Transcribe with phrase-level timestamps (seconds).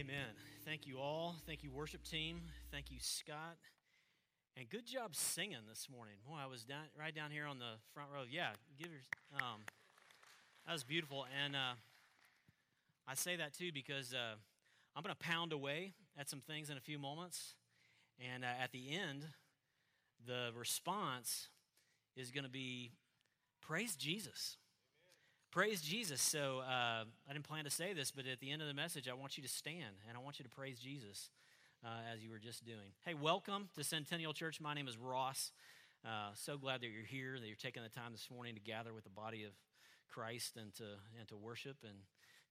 [0.00, 0.32] Amen.
[0.64, 1.36] Thank you all.
[1.46, 2.40] Thank you, worship team.
[2.70, 3.58] Thank you, Scott.
[4.56, 6.14] And good job singing this morning.
[6.26, 8.22] Boy, I was down, right down here on the front row.
[8.26, 9.00] Yeah, give your.
[9.34, 9.60] Um,
[10.66, 11.26] that was beautiful.
[11.44, 11.74] And uh,
[13.06, 14.36] I say that too because uh,
[14.96, 17.52] I'm going to pound away at some things in a few moments.
[18.32, 19.26] And uh, at the end,
[20.26, 21.48] the response
[22.16, 22.92] is going to be
[23.60, 24.56] praise Jesus.
[25.50, 26.22] Praise Jesus.
[26.22, 29.08] So uh, I didn't plan to say this, but at the end of the message,
[29.08, 31.30] I want you to stand and I want you to praise Jesus
[31.84, 32.94] uh, as you were just doing.
[33.04, 34.60] Hey, welcome to Centennial Church.
[34.60, 35.50] My name is Ross.
[36.06, 38.94] Uh, so glad that you're here, that you're taking the time this morning to gather
[38.94, 39.50] with the body of
[40.08, 40.84] Christ and to
[41.18, 41.98] and to worship and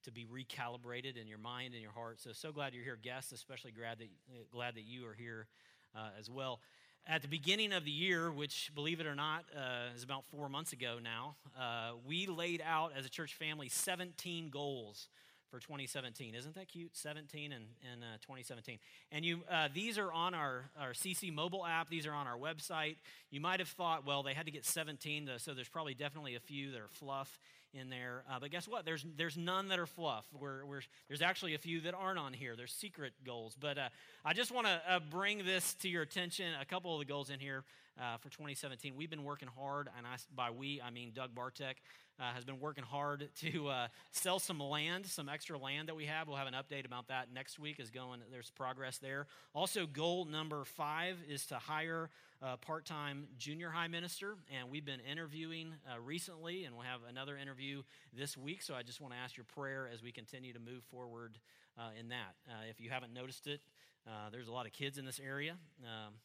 [0.04, 2.20] to be recalibrated in your mind and your heart.
[2.20, 3.32] So so glad you're here, guests.
[3.32, 4.10] Especially glad that
[4.52, 5.48] glad that you are here
[5.96, 6.60] uh, as well.
[7.08, 10.48] At the beginning of the year, which, believe it or not, uh, is about four
[10.48, 15.08] months ago now, uh, we laid out as a church family 17 goals
[15.50, 16.36] for 2017.
[16.36, 16.96] Isn't that cute?
[16.96, 18.78] 17 and, and uh, 2017.
[19.12, 21.90] And you, uh, these are on our, our CC mobile app.
[21.90, 22.98] These are on our website.
[23.32, 26.40] You might have thought, well, they had to get 17, so there's probably definitely a
[26.40, 27.40] few that are fluff
[27.74, 28.24] in there.
[28.30, 28.86] Uh, but guess what?
[28.86, 30.26] There's, there's none that are fluff.
[30.34, 32.56] We're, we're, there's actually a few that aren't on here.
[32.56, 33.56] There's secret goals.
[33.60, 33.90] But uh,
[34.26, 36.54] I just want to uh, bring this to your attention.
[36.60, 37.64] A couple of the goals in here
[38.00, 38.96] uh, for 2017.
[38.96, 41.78] We've been working hard, and I, by we, I mean Doug Bartek.
[42.20, 46.06] Uh, has been working hard to uh, sell some land, some extra land that we
[46.06, 46.28] have.
[46.28, 47.80] We'll have an update about that next week.
[47.80, 49.28] Is going there's progress there.
[49.54, 52.10] Also, goal number five is to hire
[52.42, 57.38] a part-time junior high minister, and we've been interviewing uh, recently, and we'll have another
[57.38, 58.62] interview this week.
[58.64, 61.38] So I just want to ask your prayer as we continue to move forward
[61.78, 62.36] uh, in that.
[62.50, 63.62] Uh, if you haven't noticed it,
[64.06, 65.52] uh, there's a lot of kids in this area.
[65.84, 66.16] Um,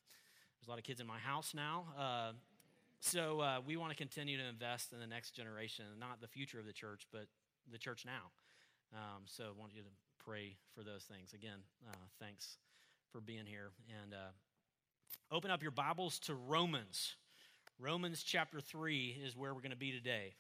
[0.59, 1.85] there's a lot of kids in my house now.
[3.05, 6.29] Uh, so uh, we want to continue to invest in the next generation, not the
[6.29, 7.27] future of the church, but
[7.71, 8.31] the church now.
[8.93, 9.89] Um, so I want you to
[10.25, 11.33] pray for those things.
[11.33, 11.59] Again,
[12.21, 12.59] thanks
[13.13, 13.71] for being here.
[13.89, 14.15] And
[15.31, 17.17] Open up your Bibles to Romans.
[17.81, 20.35] Romans chapter 3 is where we're going to be today.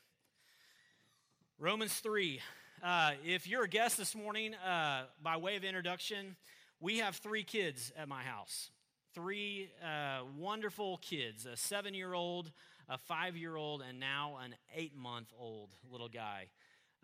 [1.59, 2.41] Romans 3.
[2.83, 6.37] Uh, if you're a guest this morning, uh, by way of introduction,
[6.81, 8.71] we have three kids at my house.
[9.15, 12.51] Three uh, wonderful kids a seven year old,
[12.89, 16.49] a five year old, and now an eight month old little guy.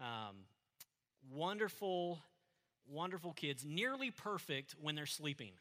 [0.01, 0.39] Um,
[1.33, 2.19] wonderful,
[2.89, 5.53] wonderful kids, nearly perfect when they're sleeping.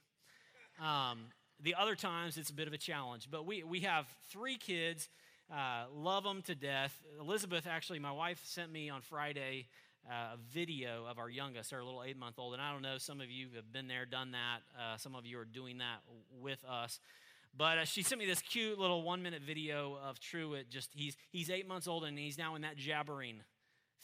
[0.81, 1.25] Um,
[1.61, 3.27] the other times, it's a bit of a challenge.
[3.29, 5.07] But we, we have three kids,
[5.53, 6.97] uh, love them to death.
[7.19, 9.67] Elizabeth, actually, my wife sent me on Friday
[10.07, 12.53] uh, a video of our youngest, our little eight month old.
[12.53, 14.59] And I don't know, some of you have been there, done that.
[14.77, 16.01] Uh, some of you are doing that
[16.39, 16.99] with us.
[17.55, 20.69] But uh, she sent me this cute little one minute video of Truett.
[20.69, 23.41] Just he's he's eight months old and he's now in that jabbering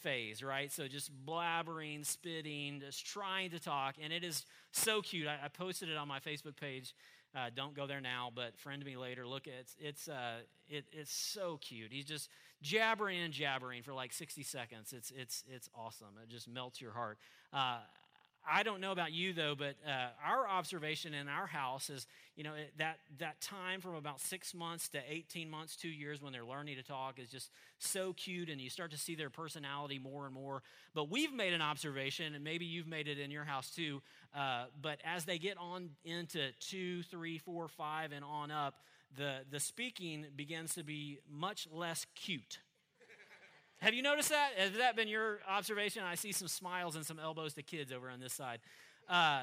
[0.00, 0.70] phase, right?
[0.72, 5.26] So just blabbering, spitting, just trying to talk, and it is so cute.
[5.26, 6.94] I, I posted it on my Facebook page
[7.36, 9.26] uh, don't go there now, but friend me later.
[9.26, 10.38] Look, it's it's uh,
[10.68, 11.92] it, it's so cute.
[11.92, 12.30] He's just
[12.62, 14.94] jabbering and jabbering for like 60 seconds.
[14.96, 16.14] It's it's it's awesome.
[16.22, 17.18] It just melts your heart.
[17.52, 17.78] Uh,
[18.48, 22.44] I don't know about you though, but uh, our observation in our house is, you
[22.44, 26.44] know, that that time from about six months to 18 months, two years when they're
[26.44, 30.26] learning to talk is just so cute, and you start to see their personality more
[30.26, 30.62] and more.
[30.94, 34.00] But we've made an observation, and maybe you've made it in your house too.
[34.36, 38.74] Uh, but as they get on into two, three, four, five, and on up,
[39.16, 42.58] the the speaking begins to be much less cute.
[43.78, 44.50] Have you noticed that?
[44.56, 46.02] Has that been your observation?
[46.02, 48.60] I see some smiles and some elbows to kids over on this side.
[49.08, 49.42] Uh,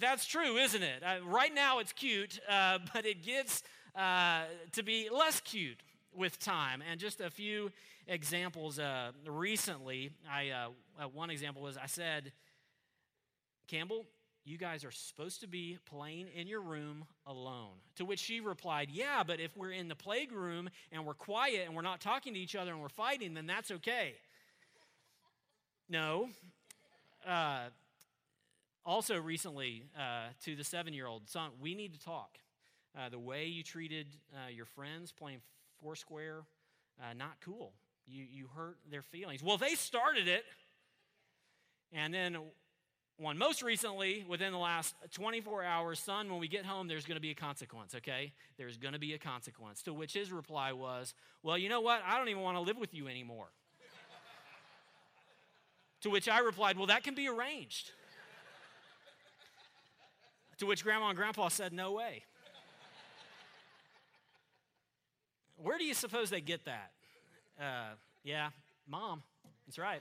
[0.00, 1.02] that's true, isn't it?
[1.02, 3.62] Uh, right now it's cute, uh, but it gets
[3.96, 4.42] uh,
[4.72, 5.78] to be less cute
[6.14, 6.82] with time.
[6.88, 7.70] And just a few
[8.06, 10.68] examples uh, recently, I,
[11.12, 12.32] one example was I said,
[13.70, 14.04] Campbell,
[14.44, 17.70] you guys are supposed to be playing in your room alone.
[17.96, 21.76] To which she replied, Yeah, but if we're in the playroom and we're quiet and
[21.76, 24.14] we're not talking to each other and we're fighting, then that's okay.
[25.88, 26.30] No.
[27.24, 27.66] Uh,
[28.84, 32.38] also, recently, uh, to the seven year old son, we need to talk.
[32.98, 35.38] Uh, the way you treated uh, your friends playing
[35.80, 36.42] Foursquare,
[37.00, 37.72] uh, not cool.
[38.08, 39.44] You, you hurt their feelings.
[39.44, 40.44] Well, they started it.
[41.92, 42.36] And then
[43.20, 43.36] one.
[43.36, 47.20] Most recently, within the last 24 hours, son, when we get home, there's going to
[47.20, 48.32] be a consequence, okay?
[48.56, 49.82] There's going to be a consequence.
[49.82, 52.02] To which his reply was, Well, you know what?
[52.06, 53.48] I don't even want to live with you anymore.
[56.00, 57.92] to which I replied, Well, that can be arranged.
[60.58, 62.24] to which grandma and grandpa said, No way.
[65.62, 66.90] Where do you suppose they get that?
[67.60, 67.94] Uh,
[68.24, 68.48] yeah,
[68.88, 69.22] mom.
[69.66, 70.00] That's right.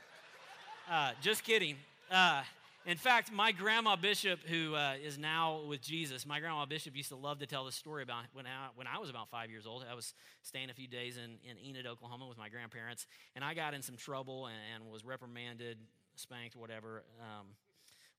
[0.89, 1.75] Uh, just kidding.
[2.09, 2.43] Uh,
[2.89, 7.09] In fact, my grandma Bishop, who uh, is now with Jesus, my grandma Bishop used
[7.09, 9.67] to love to tell the story about when I, when I was about five years
[9.67, 9.85] old.
[9.87, 13.05] I was staying a few days in, in Enid, Oklahoma with my grandparents,
[13.35, 15.77] and I got in some trouble and, and was reprimanded,
[16.15, 17.45] spanked, whatever, um,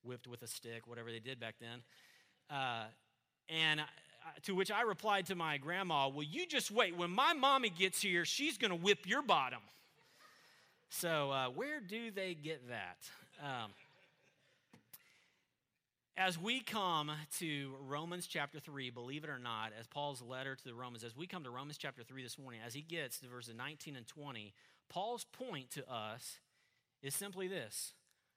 [0.03, 1.81] whipped with a stick, whatever they did back then.
[2.49, 2.85] Uh,
[3.49, 3.81] and
[4.43, 6.95] to which I replied to my grandma, Well, you just wait.
[6.95, 9.59] When my mommy gets here, she's going to whip your bottom.
[10.87, 12.99] So, uh, where do they get that?
[13.43, 13.71] Um,
[16.17, 20.63] as we come to Romans chapter 3, believe it or not, as Paul's letter to
[20.63, 23.27] the Romans, as we come to Romans chapter 3 this morning, as he gets to
[23.27, 24.53] verses 19 and 20,
[24.89, 26.39] Paul's point to us
[27.01, 27.93] is simply this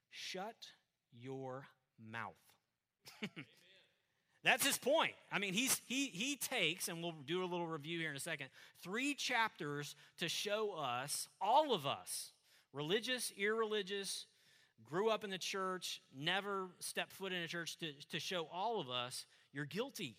[0.09, 0.55] shut
[1.11, 1.67] your
[2.11, 2.33] mouth.
[4.43, 5.13] That's his point.
[5.31, 8.19] I mean, he's, he, he takes, and we'll do a little review here in a
[8.19, 8.47] second,
[8.81, 12.31] three chapters to show us, all of us,
[12.71, 14.27] religious, irreligious,
[14.85, 18.79] grew up in the church, never stepped foot in a church, to, to show all
[18.79, 20.17] of us you're guilty.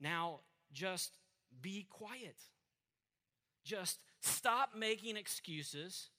[0.00, 0.40] Now,
[0.72, 1.18] just
[1.60, 2.36] be quiet.
[3.64, 6.10] Just stop making excuses,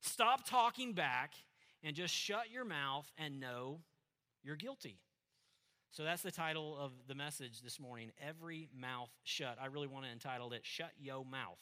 [0.00, 1.34] stop talking back,
[1.82, 3.80] and just shut your mouth and know
[4.42, 4.98] you're guilty.
[5.90, 9.58] So that's the title of the message this morning Every Mouth Shut.
[9.62, 11.60] I really want to entitle it Shut Yo Mouth.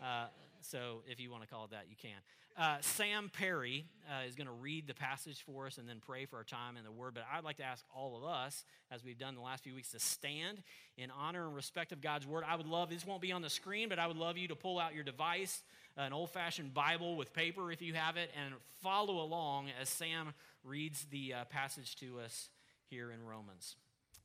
[0.00, 0.26] Uh,
[0.60, 2.18] so if you want to call it that, you can.
[2.58, 6.24] Uh, Sam Perry uh, is going to read the passage for us and then pray
[6.24, 7.12] for our time in the Word.
[7.12, 9.90] But I'd like to ask all of us, as we've done the last few weeks,
[9.90, 10.62] to stand
[10.96, 12.44] in honor and respect of God's Word.
[12.48, 14.54] I would love, this won't be on the screen, but I would love you to
[14.54, 15.64] pull out your device,
[15.98, 20.32] an old fashioned Bible with paper if you have it, and follow along as Sam
[20.64, 22.48] reads the uh, passage to us
[22.88, 23.76] here in Romans.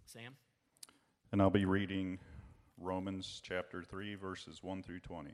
[0.05, 0.35] Sam?
[1.33, 2.17] And I'll be reading
[2.77, 5.31] Romans chapter 3, verses 1 through 20.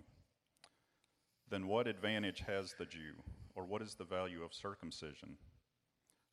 [1.49, 3.13] Then what advantage has the Jew,
[3.55, 5.37] or what is the value of circumcision?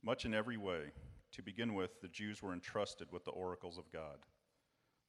[0.02, 0.92] Much in every way.
[1.32, 4.18] To begin with, the Jews were entrusted with the oracles of God.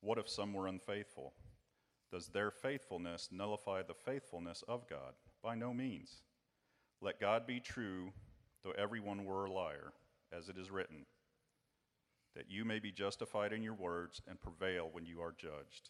[0.02, 1.34] What if some were unfaithful?
[2.12, 5.14] Does their faithfulness nullify the faithfulness of God?
[5.44, 6.22] By no means.
[7.02, 8.14] Let God be true,
[8.64, 9.94] though everyone were a liar,
[10.32, 11.06] as it is written
[12.36, 15.90] that you may be justified in your words and prevail when you are judged.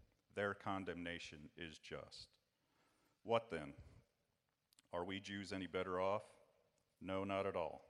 [0.35, 2.27] Their condemnation is just.
[3.23, 3.73] What then?
[4.93, 6.23] Are we Jews any better off?
[7.01, 7.81] No, not at all.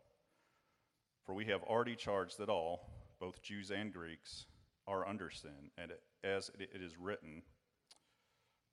[1.26, 2.90] For we have already charged that all,
[3.20, 4.46] both Jews and Greeks,
[4.88, 5.92] are under sin, and
[6.24, 7.44] as it is written,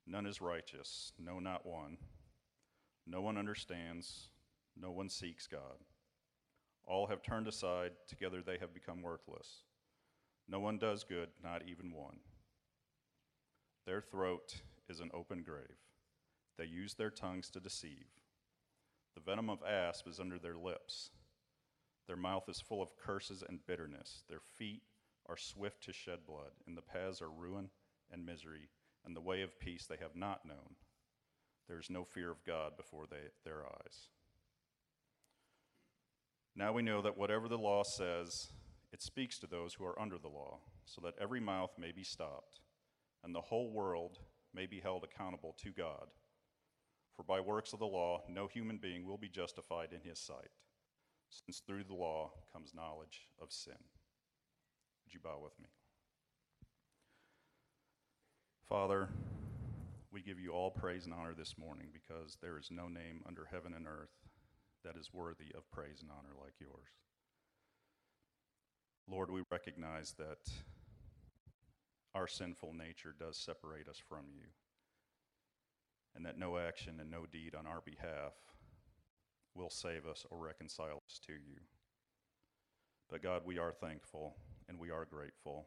[0.07, 1.99] none is righteous, no, not one.
[3.07, 4.29] No one understands,
[4.77, 5.85] no one seeks God.
[6.85, 9.65] All have turned aside, together they have become worthless.
[10.49, 12.17] No one does good, not even one.
[13.89, 15.79] Their throat is an open grave.
[16.59, 18.05] They use their tongues to deceive.
[19.15, 21.09] The venom of asp is under their lips.
[22.07, 24.25] Their mouth is full of curses and bitterness.
[24.29, 24.83] Their feet
[25.27, 27.71] are swift to shed blood, and the paths are ruin
[28.13, 28.69] and misery,
[29.07, 30.77] and the way of peace they have not known.
[31.67, 34.11] There is no fear of God before they, their eyes.
[36.55, 38.49] Now we know that whatever the law says,
[38.93, 42.05] it speaks to those who are under the law, so that every mouth may be
[42.05, 42.61] stopped,
[43.25, 44.19] and the whole world
[44.55, 46.09] may be held accountable to God.
[47.17, 50.51] For by works of the law, no human being will be justified in his sight,
[51.31, 53.75] since through the law comes knowledge of sin.
[55.05, 55.69] Would you bow with me?
[58.69, 59.09] Father,
[60.13, 63.47] we give you all praise and honor this morning because there is no name under
[63.51, 64.13] heaven and earth
[64.85, 66.93] that is worthy of praise and honor like yours.
[69.11, 70.51] Lord, we recognize that
[72.19, 74.43] our sinful nature does separate us from you,
[76.17, 78.33] and that no action and no deed on our behalf
[79.55, 81.61] will save us or reconcile us to you.
[83.09, 84.35] But God, we are thankful
[84.69, 85.67] and we are grateful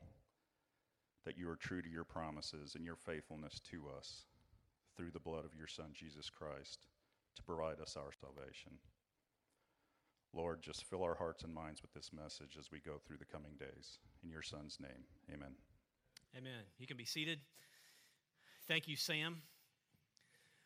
[1.26, 4.26] that you are true to your promises and your faithfulness to us
[4.98, 6.88] through the blood of your Son, Jesus Christ,
[7.38, 8.74] to provide us our salvation.
[10.34, 13.26] Lord, just fill our hearts and minds with this message as we go through the
[13.26, 14.00] coming days.
[14.24, 15.56] In your Son's name, amen.
[16.38, 16.64] Amen.
[16.80, 17.40] You can be seated.
[18.68, 19.42] Thank you, Sam.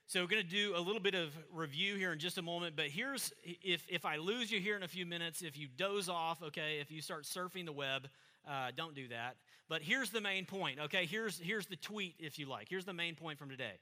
[0.07, 2.75] So we're going to do a little bit of review here in just a moment,
[2.75, 6.07] but here's if if I lose you here in a few minutes, if you doze
[6.07, 8.07] off, okay, if you start surfing the web,
[8.47, 9.37] uh, don't do that.
[9.67, 11.07] But here's the main point, okay?
[11.07, 12.67] Here's here's the tweet, if you like.
[12.69, 13.79] Here's the main point from today.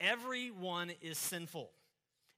[0.00, 1.70] Everyone is sinful.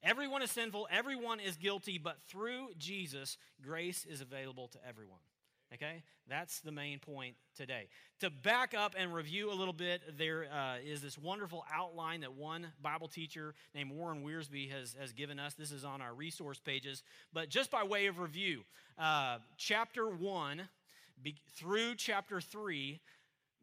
[0.03, 0.87] Everyone is sinful.
[0.91, 5.21] Everyone is guilty, but through Jesus, grace is available to everyone.
[5.75, 6.03] Okay?
[6.29, 7.89] That's the main point today.
[8.21, 12.35] To back up and review a little bit, there uh, is this wonderful outline that
[12.35, 15.55] one Bible teacher named Warren Wiersbe has, has given us.
[15.55, 17.03] This is on our resource pages.
[17.33, 18.63] But just by way of review,
[18.99, 20.69] uh, chapter 1
[21.23, 23.01] be, through chapter 3,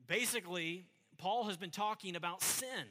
[0.08, 0.86] basically,
[1.18, 2.86] Paul has been talking about sin.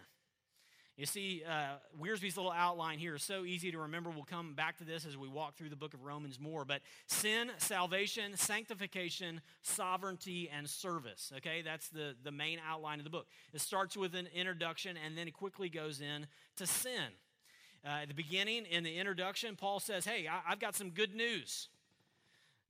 [0.96, 4.10] You see, uh, Wiersbe's little outline here is so easy to remember.
[4.10, 6.66] We'll come back to this as we walk through the book of Romans more.
[6.66, 11.32] But sin, salvation, sanctification, sovereignty, and service.
[11.38, 13.26] Okay, that's the, the main outline of the book.
[13.54, 17.12] It starts with an introduction and then it quickly goes in to sin.
[17.84, 21.14] Uh, at the beginning, in the introduction, Paul says, Hey, I, I've got some good
[21.14, 21.68] news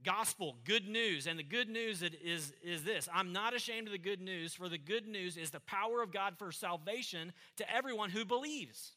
[0.05, 1.27] gospel, good news.
[1.27, 4.69] And the good news is, is this I'm not ashamed of the good news, for
[4.69, 8.93] the good news is the power of God for salvation to everyone who believes.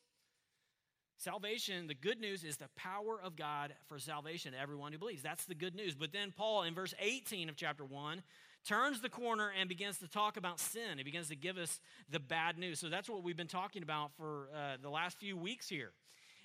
[1.17, 5.21] Salvation, the good news is the power of God for salvation to everyone who believes.
[5.23, 5.95] That's the good news.
[5.95, 8.21] But then Paul, in verse 18 of chapter 1,
[8.67, 10.97] turns the corner and begins to talk about sin.
[10.97, 12.79] He begins to give us the bad news.
[12.79, 15.93] So that's what we've been talking about for uh, the last few weeks here.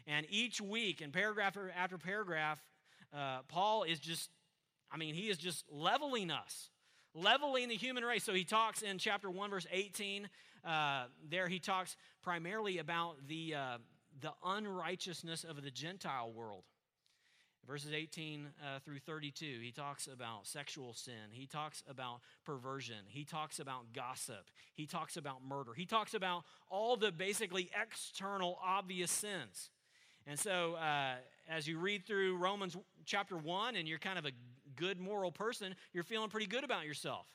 [0.06, 2.60] And each week, in paragraph after paragraph,
[3.12, 4.30] uh, Paul is just
[4.92, 6.70] I mean, he is just leveling us,
[7.14, 8.24] leveling the human race.
[8.24, 10.28] So he talks in chapter 1, verse 18.
[10.64, 13.78] Uh, there he talks primarily about the, uh,
[14.20, 16.64] the unrighteousness of the Gentile world.
[17.66, 21.30] Verses 18 uh, through 32, he talks about sexual sin.
[21.30, 22.96] He talks about perversion.
[23.06, 24.50] He talks about gossip.
[24.74, 25.72] He talks about murder.
[25.74, 29.70] He talks about all the basically external, obvious sins.
[30.26, 31.14] And so, uh,
[31.48, 34.32] as you read through Romans chapter 1 and you're kind of a
[34.80, 37.26] good moral person, you're feeling pretty good about yourself.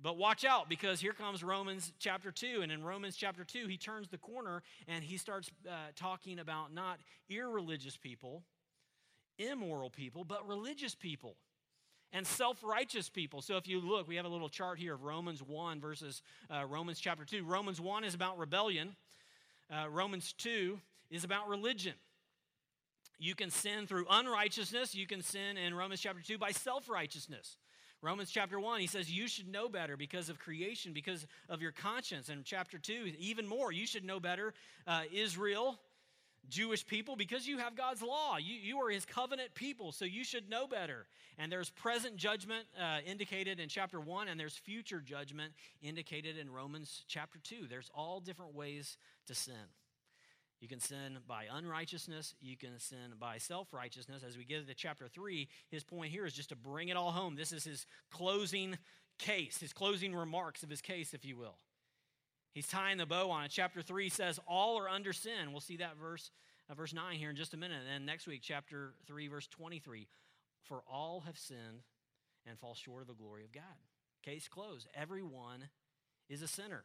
[0.00, 2.60] But watch out because here comes Romans chapter 2.
[2.62, 6.72] And in Romans chapter 2, he turns the corner and he starts uh, talking about
[6.72, 8.44] not irreligious people,
[9.38, 11.34] immoral people, but religious people
[12.12, 13.42] and self righteous people.
[13.42, 16.64] So if you look, we have a little chart here of Romans 1 versus uh,
[16.64, 17.44] Romans chapter 2.
[17.44, 18.94] Romans 1 is about rebellion,
[19.70, 20.78] uh, Romans 2
[21.10, 21.94] is about religion.
[23.18, 24.94] You can sin through unrighteousness.
[24.94, 27.56] You can sin in Romans chapter 2 by self righteousness.
[28.00, 31.72] Romans chapter 1, he says, You should know better because of creation, because of your
[31.72, 32.28] conscience.
[32.28, 34.54] And chapter 2, even more, you should know better,
[34.86, 35.80] uh, Israel,
[36.48, 38.36] Jewish people, because you have God's law.
[38.36, 41.06] You, you are his covenant people, so you should know better.
[41.38, 46.52] And there's present judgment uh, indicated in chapter 1, and there's future judgment indicated in
[46.52, 47.66] Romans chapter 2.
[47.68, 48.96] There's all different ways
[49.26, 49.54] to sin.
[50.60, 52.34] You can sin by unrighteousness.
[52.40, 54.22] You can sin by self righteousness.
[54.26, 57.12] As we get to chapter 3, his point here is just to bring it all
[57.12, 57.36] home.
[57.36, 58.76] This is his closing
[59.18, 61.58] case, his closing remarks of his case, if you will.
[62.54, 63.52] He's tying the bow on it.
[63.52, 65.52] Chapter 3 says, All are under sin.
[65.52, 66.30] We'll see that verse,
[66.68, 67.78] uh, verse 9 here in just a minute.
[67.80, 70.08] And then next week, chapter 3, verse 23
[70.64, 71.82] For all have sinned
[72.46, 73.62] and fall short of the glory of God.
[74.24, 74.88] Case closed.
[74.92, 75.68] Everyone
[76.28, 76.82] is a sinner.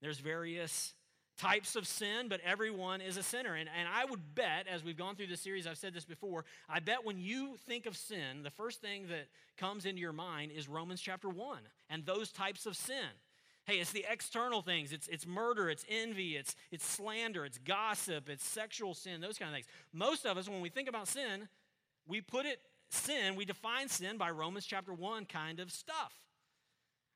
[0.00, 0.94] There's various
[1.42, 3.54] types of sin, but everyone is a sinner.
[3.54, 6.44] And, and I would bet, as we've gone through this series, I've said this before,
[6.68, 10.52] I bet when you think of sin, the first thing that comes into your mind
[10.52, 11.58] is Romans chapter 1
[11.90, 13.10] and those types of sin.
[13.64, 14.92] Hey, it's the external things.
[14.92, 19.50] It's, it's murder, it's envy, it's, it's slander, it's gossip, it's sexual sin, those kind
[19.50, 19.66] of things.
[19.92, 21.48] Most of us, when we think about sin,
[22.06, 26.12] we put it, sin, we define sin by Romans chapter 1 kind of stuff.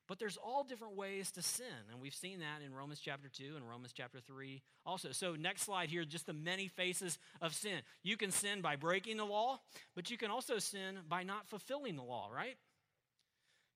[0.08, 3.54] But there's all different ways to sin, and we've seen that in Romans chapter 2
[3.56, 5.10] and Romans chapter 3 also.
[5.10, 7.80] So, next slide here, just the many faces of sin.
[8.04, 9.60] You can sin by breaking the law,
[9.96, 12.56] but you can also sin by not fulfilling the law, right?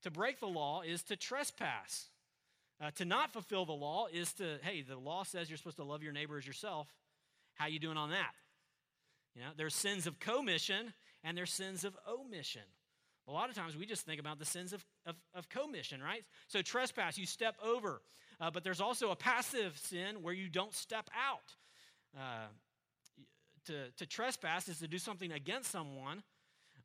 [0.03, 2.07] To break the law is to trespass.
[2.81, 5.85] Uh, to not fulfill the law is to, hey, the law says you're supposed to
[5.85, 6.89] love your neighbor as yourself.
[7.55, 8.33] How you doing on that?
[9.35, 12.63] You know, there's sins of commission and there's sins of omission.
[13.31, 16.25] A lot of times we just think about the sins of, of, of commission, right?
[16.49, 18.03] So, trespass, you step over.
[18.41, 21.55] Uh, but there's also a passive sin where you don't step out.
[22.19, 22.49] Uh,
[23.67, 26.25] to, to trespass is to do something against someone,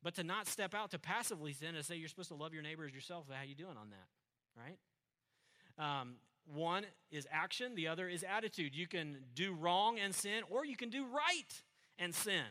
[0.04, 2.62] but to not step out, to passively sin, is say you're supposed to love your
[2.62, 3.25] neighbor as yourself.
[3.32, 6.02] How you doing on that, right?
[6.02, 6.18] Um,
[6.54, 8.75] one is action, the other is attitude.
[8.75, 11.64] You can do wrong and sin, or you can do right
[11.98, 12.44] and sin.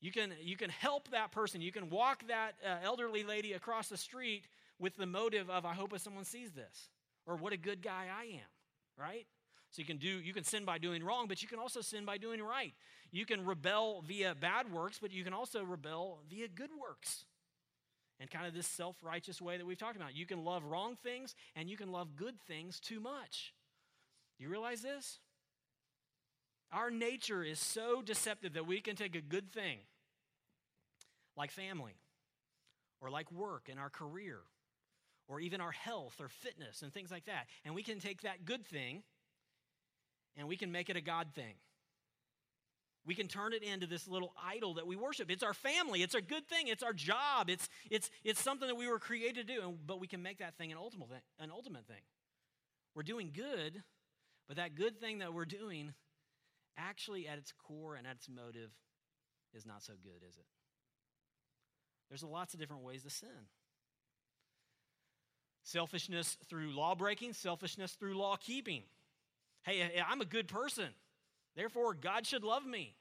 [0.00, 1.60] You can, you can help that person.
[1.60, 4.44] You can walk that uh, elderly lady across the street
[4.78, 6.90] with the motive of, I hope someone sees this,
[7.26, 8.48] or what a good guy I am,
[8.98, 9.26] right?
[9.70, 12.04] So you can do you can sin by doing wrong, but you can also sin
[12.04, 12.72] by doing right.
[13.10, 17.24] You can rebel via bad works, but you can also rebel via good works.
[18.18, 20.16] And kind of this self-righteous way that we've talked about.
[20.16, 23.52] You can love wrong things and you can love good things too much.
[24.38, 25.18] You realize this?
[26.72, 29.78] Our nature is so deceptive that we can take a good thing
[31.36, 31.94] like family
[33.00, 34.38] or like work and our career
[35.28, 37.46] or even our health or fitness and things like that.
[37.64, 39.02] And we can take that good thing
[40.36, 41.54] and we can make it a God thing.
[43.06, 45.30] We can turn it into this little idol that we worship.
[45.30, 46.02] It's our family.
[46.02, 46.66] It's a good thing.
[46.66, 47.48] It's our job.
[47.48, 49.74] It's, it's, it's something that we were created to do.
[49.86, 52.02] But we can make that thing an ultimate, thing, an ultimate thing.
[52.96, 53.82] We're doing good,
[54.48, 55.94] but that good thing that we're doing
[56.76, 58.70] actually at its core and at its motive
[59.54, 60.46] is not so good, is it?
[62.08, 63.48] There's lots of different ways to sin.
[65.62, 68.82] Selfishness through law breaking, selfishness through law keeping.
[69.62, 70.88] Hey, I'm a good person.
[71.56, 72.94] Therefore, God should love me.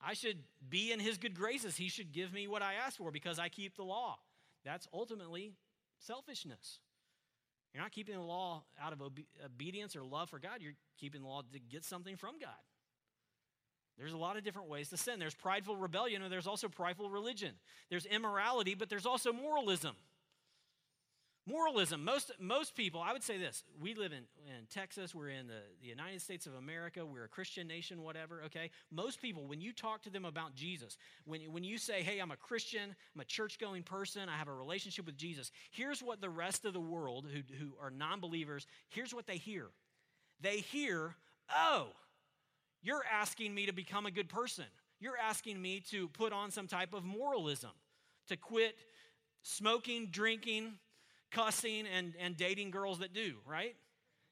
[0.00, 1.76] I should be in his good graces.
[1.76, 4.18] He should give me what I ask for because I keep the law.
[4.64, 5.52] That's ultimately
[5.98, 6.78] selfishness.
[7.74, 10.60] You're not keeping the law out of obe- obedience or love for God.
[10.60, 12.50] You're keeping the law to get something from God.
[14.00, 15.18] There's a lot of different ways to sin.
[15.18, 17.50] There's prideful rebellion, and there's also prideful religion.
[17.90, 19.94] There's immorality, but there's also moralism.
[21.46, 22.02] Moralism.
[22.02, 25.60] Most, most people, I would say this we live in, in Texas, we're in the,
[25.82, 28.70] the United States of America, we're a Christian nation, whatever, okay?
[28.90, 32.30] Most people, when you talk to them about Jesus, when, when you say, hey, I'm
[32.30, 36.22] a Christian, I'm a church going person, I have a relationship with Jesus, here's what
[36.22, 39.66] the rest of the world who, who are non believers, here's what they hear.
[40.40, 41.16] They hear,
[41.54, 41.88] oh,
[42.82, 44.64] you're asking me to become a good person.
[45.00, 47.70] You're asking me to put on some type of moralism,
[48.28, 48.74] to quit
[49.42, 50.72] smoking, drinking,
[51.30, 53.74] cussing, and, and dating girls that do, right?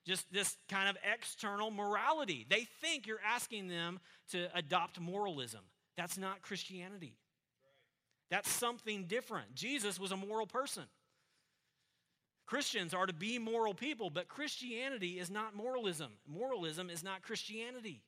[0.06, 2.46] Just this kind of external morality.
[2.48, 4.00] They think you're asking them
[4.32, 5.60] to adopt moralism.
[5.96, 7.16] That's not Christianity.
[8.30, 9.54] That's something different.
[9.54, 10.84] Jesus was a moral person.
[12.46, 16.12] Christians are to be moral people, but Christianity is not moralism.
[16.26, 18.02] Moralism is not Christianity.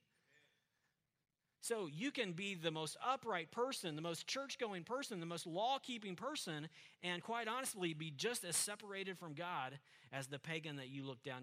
[1.62, 5.46] So you can be the most upright person, the most church going person, the most
[5.46, 6.68] law keeping person,
[7.02, 9.78] and quite honestly be just as separated from God
[10.10, 11.42] as the pagan that you look down,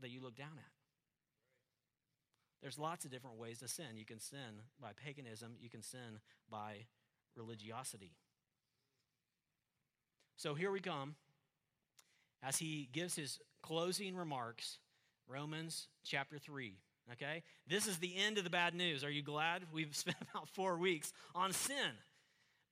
[0.00, 0.72] that you look down at.
[2.62, 3.96] There's lots of different ways to sin.
[3.96, 6.20] You can sin by paganism, you can sin
[6.50, 6.86] by
[7.36, 8.12] religiosity.
[10.36, 11.16] So here we come
[12.42, 14.78] as he gives his closing remarks,
[15.28, 16.78] Romans chapter 3.
[17.12, 17.42] Okay?
[17.66, 19.04] This is the end of the bad news.
[19.04, 19.62] Are you glad?
[19.72, 21.92] We've spent about four weeks on sin.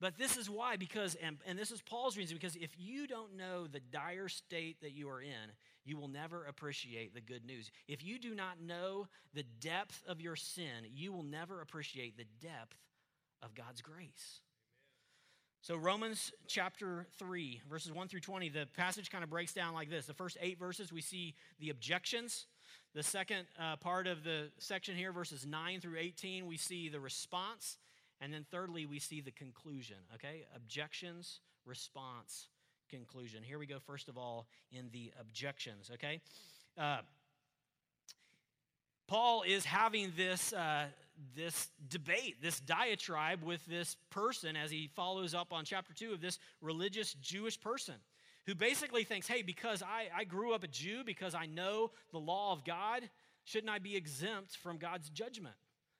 [0.00, 3.36] But this is why, because, and, and this is Paul's reason, because if you don't
[3.36, 5.52] know the dire state that you are in,
[5.84, 7.70] you will never appreciate the good news.
[7.88, 12.26] If you do not know the depth of your sin, you will never appreciate the
[12.40, 12.76] depth
[13.42, 14.40] of God's grace.
[15.62, 19.90] So, Romans chapter 3, verses 1 through 20, the passage kind of breaks down like
[19.90, 20.06] this.
[20.06, 22.46] The first eight verses, we see the objections.
[22.98, 26.98] The second uh, part of the section here, verses 9 through 18, we see the
[26.98, 27.78] response.
[28.20, 30.46] And then thirdly, we see the conclusion, okay?
[30.56, 32.48] Objections, response,
[32.90, 33.44] conclusion.
[33.44, 36.20] Here we go, first of all, in the objections, okay?
[36.76, 37.02] Uh,
[39.06, 40.86] Paul is having this, uh,
[41.36, 46.20] this debate, this diatribe with this person as he follows up on chapter 2 of
[46.20, 47.94] this religious Jewish person
[48.48, 52.18] who basically thinks, hey, because I, I grew up a Jew, because I know the
[52.18, 53.10] law of God,
[53.44, 55.54] shouldn't I be exempt from God's judgment?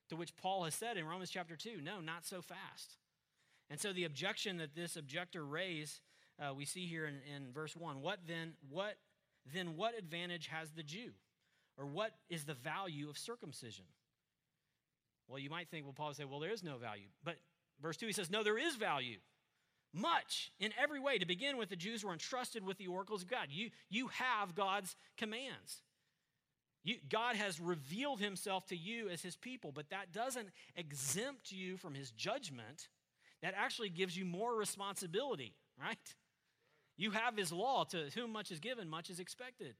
[0.09, 2.97] To which Paul has said in Romans chapter 2, no, not so fast.
[3.69, 5.99] And so the objection that this objector raised,
[6.39, 8.01] uh, we see here in, in verse 1.
[8.01, 8.95] What then, what
[9.53, 11.11] then what advantage has the Jew?
[11.77, 13.85] Or what is the value of circumcision?
[15.27, 17.09] Well, you might think, well, Paul would say, well, there is no value.
[17.23, 17.35] But
[17.79, 19.19] verse 2, he says, no, there is value
[19.93, 21.17] much in every way.
[21.17, 23.47] To begin with, the Jews were entrusted with the oracles of God.
[23.49, 25.83] You, you have God's commands.
[26.83, 31.77] You, God has revealed himself to you as his people, but that doesn't exempt you
[31.77, 32.87] from his judgment.
[33.41, 35.97] That actually gives you more responsibility, right?
[36.97, 39.75] You have his law to whom much is given, much is expected.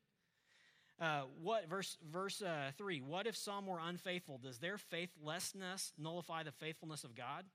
[0.99, 2.99] Uh, what verse verse uh, three?
[2.99, 4.37] What if some were unfaithful?
[4.37, 7.45] Does their faithlessness nullify the faithfulness of God?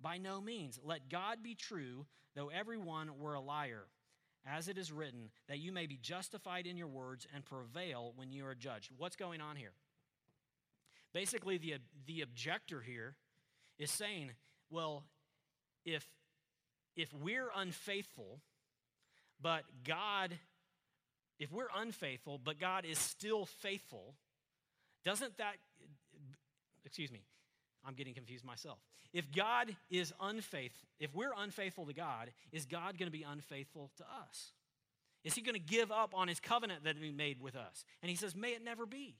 [0.00, 0.78] By no means.
[0.82, 3.84] Let God be true, though everyone were a liar.
[4.48, 8.30] As it is written, that you may be justified in your words and prevail when
[8.30, 8.92] you are judged.
[8.96, 9.72] What's going on here?
[11.12, 11.74] Basically, the,
[12.06, 13.16] the objector here
[13.78, 14.30] is saying,
[14.70, 15.02] well,
[15.84, 16.06] if,
[16.94, 18.40] if we're unfaithful,
[19.40, 20.38] but God,
[21.38, 24.14] if we're unfaithful, but God is still faithful,
[25.04, 25.56] doesn't that,
[26.84, 27.22] excuse me,
[27.86, 28.78] I'm getting confused myself.
[29.12, 33.90] If God is unfaithful, if we're unfaithful to God, is God going to be unfaithful
[33.98, 34.52] to us?
[35.24, 37.84] Is he going to give up on his covenant that he made with us?
[38.02, 39.16] And he says, May it never be.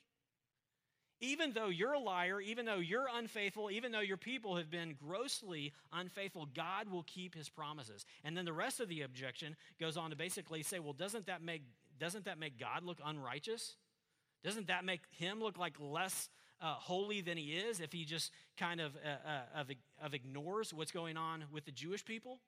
[1.21, 4.95] Even though you're a liar, even though you're unfaithful, even though your people have been
[4.95, 8.05] grossly unfaithful, God will keep his promises.
[8.23, 11.43] And then the rest of the objection goes on to basically say, well, doesn't that
[11.43, 11.63] make,
[11.99, 13.77] doesn't that make God look unrighteous?
[14.45, 16.29] Doesn't that make him look like less
[16.61, 19.71] uh, holy than he is if he just kind of, uh, uh, of,
[20.03, 22.41] of ignores what's going on with the Jewish people?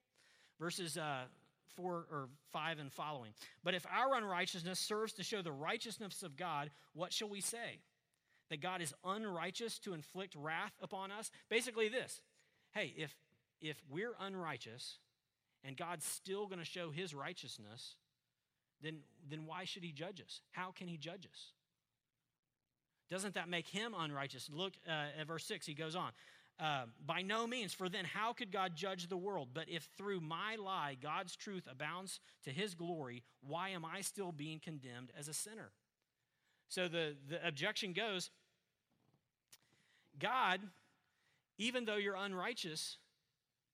[0.58, 1.22] Verses uh,
[1.76, 3.30] 4 or 5 and following.
[3.62, 7.80] But if our unrighteousness serves to show the righteousness of God, what shall we say?
[8.50, 11.30] that God is unrighteous to inflict wrath upon us?
[11.48, 12.20] Basically, this
[12.72, 13.14] hey, if,
[13.60, 14.98] if we're unrighteous
[15.64, 17.96] and God's still going to show his righteousness,
[18.82, 20.42] then, then why should he judge us?
[20.52, 21.52] How can he judge us?
[23.10, 24.50] Doesn't that make him unrighteous?
[24.52, 26.10] Look uh, at verse 6, he goes on.
[26.60, 29.50] Uh, by no means, for then how could God judge the world?
[29.54, 34.32] But if through my lie God's truth abounds to his glory, why am I still
[34.32, 35.70] being condemned as a sinner?
[36.68, 38.30] So the, the objection goes
[40.18, 40.60] God,
[41.58, 42.98] even though you're unrighteous,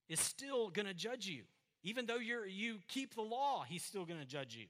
[0.09, 1.45] is still going to judge you.
[1.83, 4.67] Even though you're, you keep the law, he's still going to judge you.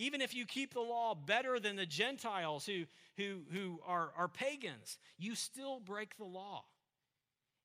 [0.00, 2.84] Even if you keep the law better than the Gentiles who,
[3.18, 6.64] who, who are, are pagans, you still break the law.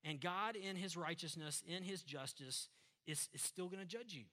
[0.04, 2.68] And God, in his righteousness, in his justice,
[3.08, 4.26] is, is still going to judge you.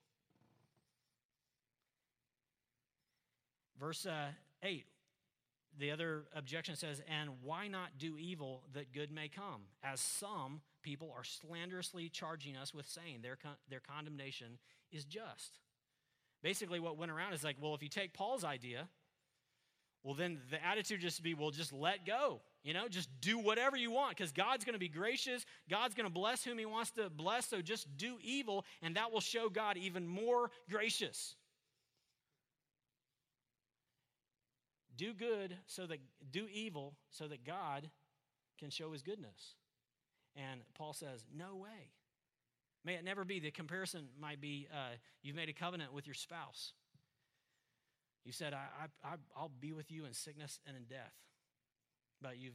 [3.78, 4.30] Verse uh,
[4.64, 4.84] 8
[5.78, 9.62] the other objection says, and why not do evil that good may come?
[9.82, 14.58] As some people are slanderously charging us with saying their, con- their condemnation
[14.90, 15.60] is just.
[16.42, 18.88] Basically, what went around is like, well, if you take Paul's idea,
[20.02, 22.40] well, then the attitude just be, well, just let go.
[22.64, 25.44] You know, just do whatever you want because God's going to be gracious.
[25.70, 27.46] God's going to bless whom He wants to bless.
[27.46, 31.36] So just do evil, and that will show God even more gracious.
[35.02, 35.98] do good so that
[36.30, 37.90] do evil so that God
[38.58, 39.54] can show his goodness.
[40.36, 41.90] And Paul says, no way.
[42.84, 43.40] May it never be.
[43.40, 46.72] The comparison might be uh, you've made a covenant with your spouse.
[48.24, 51.14] You said, I, I, I'll be with you in sickness and in death.
[52.20, 52.54] But you've,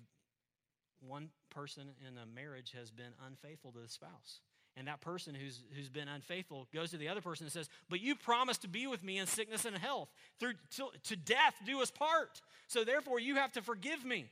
[0.99, 4.39] one person in a marriage has been unfaithful to the spouse
[4.77, 7.99] and that person who's, who's been unfaithful goes to the other person and says, But
[7.99, 10.07] you promised to be with me in sickness and health.
[10.39, 12.41] Through to, to death do us part.
[12.67, 14.29] So therefore, you have to forgive me.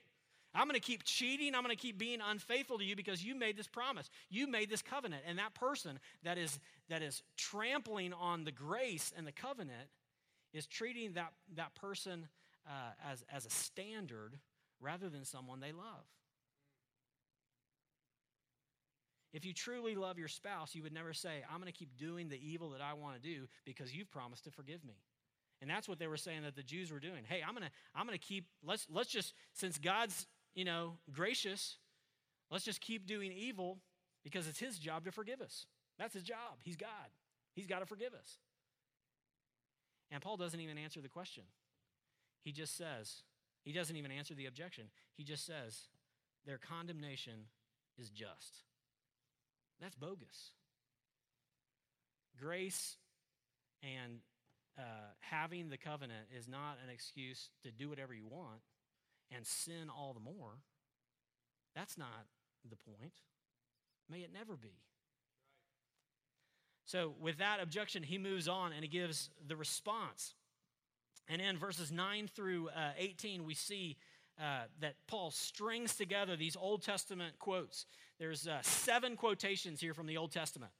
[0.55, 1.53] I'm going to keep cheating.
[1.53, 4.09] I'm going to keep being unfaithful to you because you made this promise.
[4.29, 5.23] You made this covenant.
[5.27, 9.89] And that person that is, that is trampling on the grace and the covenant
[10.53, 12.27] is treating that, that person
[12.67, 14.39] uh, as, as a standard
[14.79, 16.05] rather than someone they love.
[19.33, 22.29] If you truly love your spouse, you would never say, I'm going to keep doing
[22.29, 24.93] the evil that I want to do because you've promised to forgive me.
[25.61, 27.23] And that's what they were saying that the Jews were doing.
[27.27, 30.93] Hey, I'm going to I'm going to keep let's let's just since God's, you know,
[31.11, 31.77] gracious,
[32.49, 33.77] let's just keep doing evil
[34.23, 35.65] because it's his job to forgive us.
[35.99, 36.57] That's his job.
[36.63, 36.89] He's God.
[37.53, 38.39] He's got to forgive us.
[40.11, 41.43] And Paul doesn't even answer the question.
[42.41, 43.23] He just says,
[43.63, 44.85] he doesn't even answer the objection.
[45.15, 45.89] He just says,
[46.45, 47.47] their condemnation
[47.97, 48.63] is just.
[49.81, 50.51] That's bogus.
[52.39, 52.97] Grace
[53.81, 54.19] and
[54.77, 54.81] uh,
[55.19, 58.61] having the covenant is not an excuse to do whatever you want
[59.31, 60.59] and sin all the more.
[61.75, 62.25] That's not
[62.69, 63.13] the point.
[64.09, 64.73] May it never be.
[66.85, 70.35] So, with that objection, he moves on and he gives the response.
[71.27, 73.97] And in verses 9 through uh, 18, we see
[74.39, 77.87] uh, that Paul strings together these Old Testament quotes.
[78.19, 80.71] There's uh, seven quotations here from the Old Testament.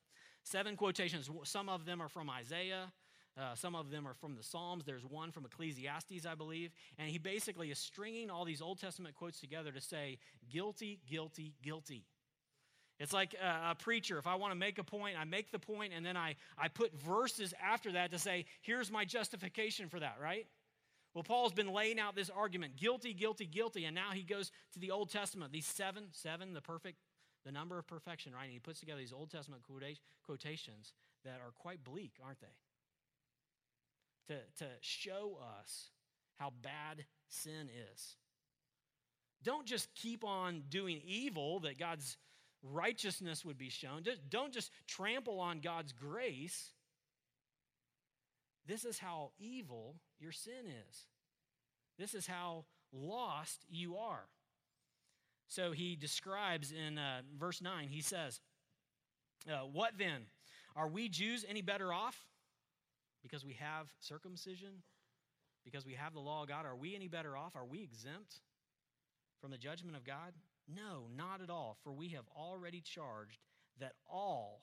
[0.44, 1.30] Seven quotations.
[1.44, 2.92] Some of them are from Isaiah.
[3.38, 4.86] Uh, some of them are from the Psalms.
[4.86, 6.72] There's one from Ecclesiastes, I believe.
[6.98, 10.20] And he basically is stringing all these Old Testament quotes together to say,
[10.50, 12.06] guilty, guilty, guilty.
[12.98, 14.18] It's like a, preacher.
[14.18, 16.70] If I want to make a point, I make the point, and then I, I
[16.70, 20.48] put verses after that to say, here's my justification for that, right?
[21.14, 24.80] Well, Paul's been laying out this argument guilty, guilty, guilty, and now he goes to
[24.80, 25.52] the Old Testament.
[25.52, 26.98] These seven, seven, the perfect
[27.46, 28.46] the number of perfection, right?
[28.46, 30.94] And he puts together these Old Testament quotations
[31.24, 32.48] that are quite bleak, aren't they?
[34.28, 35.90] To, to show us
[36.38, 38.16] how bad sin is.
[39.44, 42.18] Don't just keep on doing evil that God's
[42.64, 44.04] righteousness would be shown.
[44.30, 46.72] Don't just trample on God's grace.
[48.68, 51.06] This is how evil your sin is.
[52.00, 54.26] This is how lost you are.
[55.48, 58.42] So he describes in uh, verse 9, he says,
[59.48, 60.24] uh, What then?
[60.76, 62.26] Are we Jews any better off
[63.26, 64.84] because we have circumcision?
[65.64, 66.64] Because we have the law of God?
[66.64, 67.56] Are we any better off?
[67.56, 68.36] Are we exempt
[69.42, 70.34] from the judgment of God?
[70.68, 71.76] No, not at all.
[71.84, 73.40] For we have already charged
[73.80, 74.62] that all,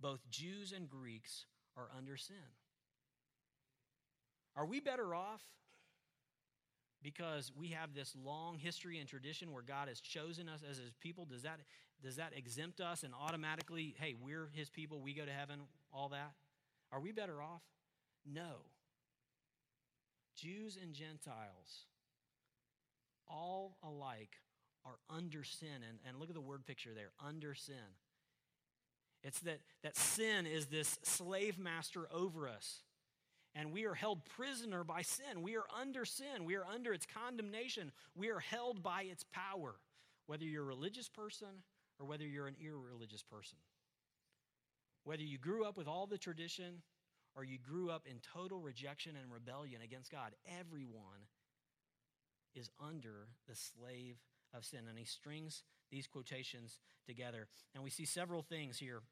[0.00, 2.34] both Jews and Greeks, are under sin.
[4.56, 5.42] Are we better off
[7.04, 10.92] because we have this long history and tradition where God has chosen us as his
[11.00, 11.24] people?
[11.24, 11.60] Does that,
[12.02, 15.60] does that exempt us and automatically, hey, we're his people, we go to heaven,
[15.92, 16.32] all that?
[16.90, 17.62] Are we better off?
[18.30, 18.62] No.
[20.36, 21.86] Jews and Gentiles,
[23.28, 24.36] all alike,
[24.84, 25.68] are under sin.
[25.88, 27.74] And, and look at the word picture there under sin.
[29.22, 32.80] It's that, that sin is this slave master over us.
[33.54, 35.42] And we are held prisoner by sin.
[35.42, 36.44] We are under sin.
[36.44, 37.92] We are under its condemnation.
[38.14, 39.74] We are held by its power,
[40.26, 41.48] whether you're a religious person
[42.00, 43.58] or whether you're an irreligious person.
[45.04, 46.82] Whether you grew up with all the tradition
[47.36, 51.28] or you grew up in total rejection and rebellion against God, everyone
[52.54, 54.16] is under the slave
[54.54, 54.80] of sin.
[54.88, 57.48] And he strings these quotations together.
[57.74, 59.02] And we see several things here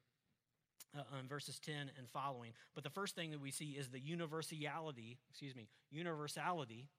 [0.95, 2.51] uh, verses 10 and following.
[2.75, 6.89] But the first thing that we see is the universality, excuse me, universality,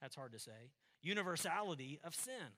[0.00, 0.70] that's hard to say,
[1.02, 2.56] universality of sin.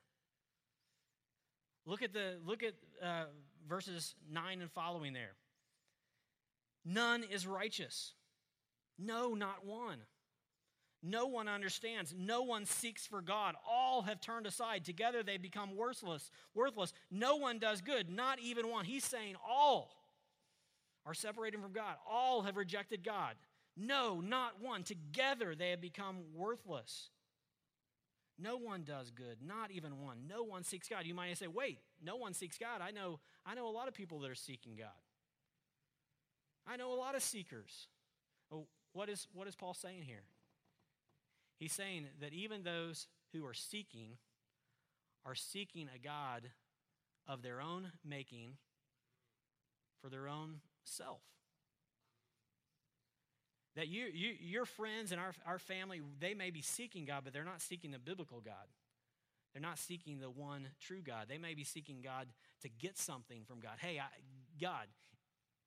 [1.87, 3.25] Look at the look at uh,
[3.69, 5.35] verses 9 and following there.
[6.85, 8.13] None is righteous.
[8.99, 9.99] No, not one.
[11.03, 12.15] No one understands.
[12.17, 13.57] No one seeks for God.
[13.69, 14.85] All have turned aside.
[14.85, 16.31] Together they become worthless.
[16.55, 16.95] Worthless.
[17.11, 18.87] No one does good, not even one.
[18.87, 19.91] He's saying all
[21.05, 21.97] are separated from God.
[22.11, 23.35] All have rejected God.
[23.77, 24.83] No, not one.
[24.83, 27.11] Together they have become worthless.
[28.39, 30.27] No one does good, not even one.
[30.27, 31.05] No one seeks God.
[31.05, 33.95] You might say, "Wait, no one seeks God." I know I know a lot of
[33.95, 34.89] people that are seeking God.
[36.67, 37.89] I know a lot of seekers.
[38.53, 40.25] Oh, what is what is Paul saying here?
[41.59, 44.19] He's saying that even those who are seeking
[45.25, 46.51] are seeking a God
[47.27, 48.57] of their own making
[50.01, 51.23] for their own self.
[53.77, 57.33] That you, you, your friends and our, our family, they may be seeking God, but
[57.33, 58.69] they're not seeking the biblical God.
[59.53, 61.27] They're not seeking the one true God.
[61.29, 62.29] They may be seeking God
[62.63, 63.79] to get something from God.
[63.79, 64.07] Hey, I,
[64.61, 64.87] God,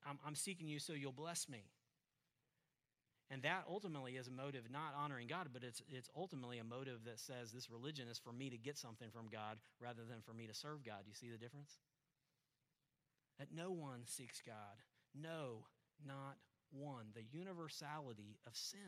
[0.07, 1.65] I'm, I'm seeking you so you'll bless me.
[3.29, 7.03] And that ultimately is a motive not honoring God, but it's, it's ultimately a motive
[7.05, 10.33] that says this religion is for me to get something from God rather than for
[10.33, 11.03] me to serve God.
[11.05, 11.79] You see the difference?
[13.37, 14.55] That no one seeks God.
[15.13, 15.65] No,
[16.05, 16.37] not
[16.71, 17.07] one.
[17.13, 18.79] The universality of sin.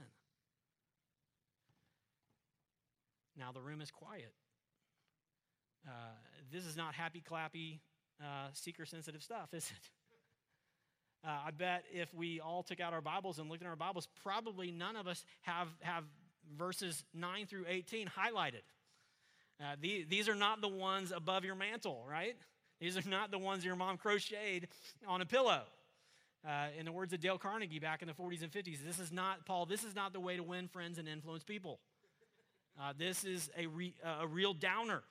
[3.37, 4.33] Now the room is quiet.
[5.85, 6.15] Uh,
[6.51, 7.79] this is not happy clappy,
[8.21, 9.89] uh, seeker sensitive stuff, is it?
[11.25, 14.07] Uh, I bet if we all took out our Bibles and looked in our Bibles,
[14.23, 16.05] probably none of us have, have
[16.57, 18.63] verses 9 through 18 highlighted.
[19.61, 22.35] Uh, the, these are not the ones above your mantle, right?
[22.79, 24.69] These are not the ones your mom crocheted
[25.05, 25.63] on a pillow.
[26.47, 29.11] Uh, in the words of Dale Carnegie back in the 40s and 50s, this is
[29.11, 31.81] not, Paul, this is not the way to win friends and influence people.
[32.79, 35.03] Uh, this is a, re, a real downer.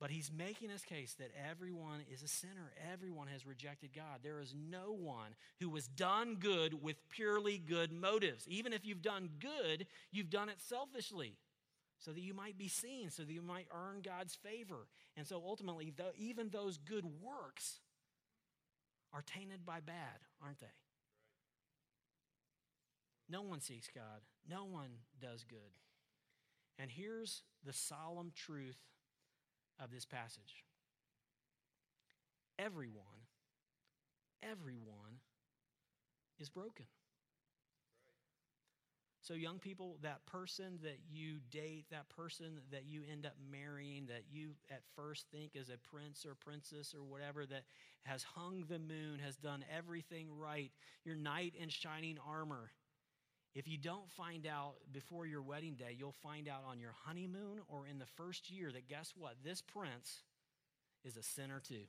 [0.00, 2.72] But he's making his case that everyone is a sinner.
[2.90, 4.20] Everyone has rejected God.
[4.22, 8.46] There is no one who has done good with purely good motives.
[8.48, 11.36] Even if you've done good, you've done it selfishly
[11.98, 14.86] so that you might be seen, so that you might earn God's favor.
[15.18, 17.80] And so ultimately, even those good works
[19.12, 20.66] are tainted by bad, aren't they?
[23.28, 25.58] No one seeks God, no one does good.
[26.78, 28.78] And here's the solemn truth
[29.82, 30.64] of this passage
[32.58, 33.24] everyone,
[34.42, 35.20] everyone
[36.38, 36.86] is broken.
[39.22, 44.06] So, young people, that person that you date, that person that you end up marrying,
[44.06, 47.64] that you at first think is a prince or princess or whatever, that
[48.02, 50.72] has hung the moon, has done everything right,
[51.04, 52.70] your knight in shining armor.
[53.54, 57.60] If you don't find out before your wedding day, you'll find out on your honeymoon
[57.68, 59.34] or in the first year that guess what?
[59.44, 60.22] This prince
[61.04, 61.86] is a sinner too.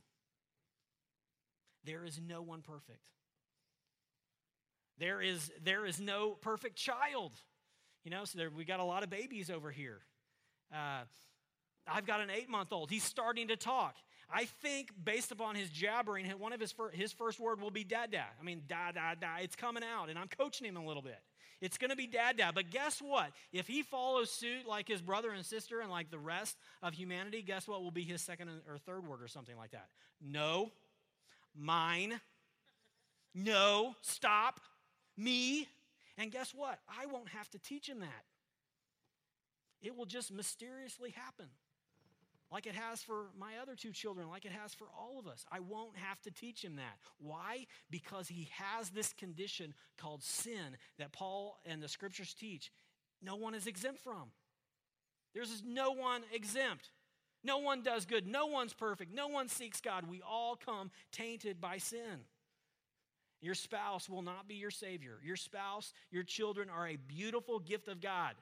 [1.83, 3.01] There is no one perfect.
[4.97, 7.33] There is, there is no perfect child.
[8.03, 9.99] You know, so there, we got a lot of babies over here.
[10.73, 11.01] Uh,
[11.87, 12.89] I've got an eight month old.
[12.89, 13.95] He's starting to talk.
[14.33, 17.83] I think based upon his jabbering, one of his, fir- his first word will be
[17.83, 18.29] dad dad.
[18.39, 19.37] I mean, da da da.
[19.41, 21.19] It's coming out, and I'm coaching him a little bit.
[21.61, 22.55] It's going to be dad dad.
[22.55, 23.31] But guess what?
[23.53, 27.43] If he follows suit like his brother and sister and like the rest of humanity,
[27.43, 29.87] guess what will be his second or third word or something like that?
[30.19, 30.71] No,
[31.55, 32.19] mine,
[33.35, 34.59] no, stop,
[35.15, 35.67] me.
[36.17, 36.79] And guess what?
[36.89, 38.25] I won't have to teach him that.
[39.81, 41.47] It will just mysteriously happen
[42.51, 45.45] like it has for my other two children, like it has for all of us.
[45.51, 46.97] I won't have to teach him that.
[47.17, 47.65] Why?
[47.89, 52.71] Because he has this condition called sin that Paul and the scriptures teach.
[53.21, 54.31] No one is exempt from.
[55.33, 56.91] There's no one exempt.
[57.43, 58.27] No one does good.
[58.27, 59.13] No one's perfect.
[59.13, 60.09] No one seeks God.
[60.09, 62.25] We all come tainted by sin.
[63.41, 65.17] Your spouse will not be your Savior.
[65.23, 68.35] Your spouse, your children are a beautiful gift of God.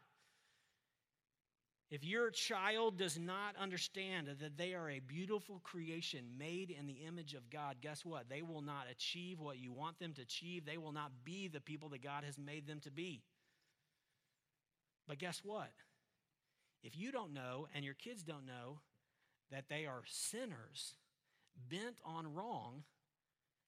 [1.92, 7.06] If your child does not understand that they are a beautiful creation made in the
[7.08, 8.30] image of God, guess what?
[8.30, 10.66] They will not achieve what you want them to achieve.
[10.66, 13.24] They will not be the people that God has made them to be.
[15.08, 15.72] But guess what?
[16.84, 18.82] If you don't know and your kids don't know
[19.50, 20.94] that they are sinners
[21.70, 22.84] bent on wrong,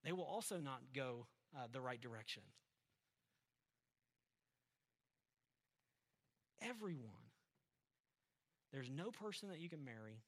[0.03, 1.25] they will also not go
[1.57, 2.43] uh, the right direction.
[6.61, 7.20] Everyone
[8.71, 10.21] there's no person that you can marry.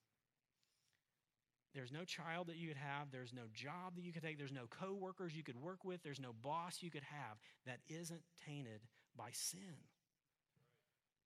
[1.73, 3.11] There's no child that you could have.
[3.11, 4.37] There's no job that you could take.
[4.37, 6.03] There's no coworkers you could work with.
[6.03, 8.81] There's no boss you could have that isn't tainted
[9.17, 9.59] by sin.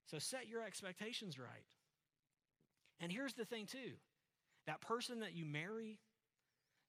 [0.06, 1.66] So set your expectations right.
[3.00, 3.92] And here's the thing, too
[4.66, 5.98] that person that you marry,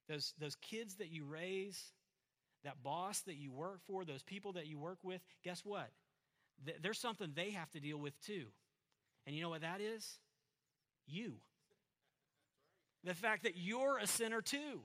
[0.08, 1.82] those, those kids that you raise,
[2.64, 5.90] that boss that you work for, those people that you work with, guess what?
[6.82, 8.46] There's something they have to deal with, too.
[9.26, 10.18] And you know what that is?
[11.06, 11.34] You.
[13.04, 14.80] The fact that you're a sinner too.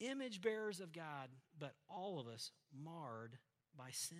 [0.00, 3.38] Image bearers of God, but all of us marred
[3.76, 4.18] by sin.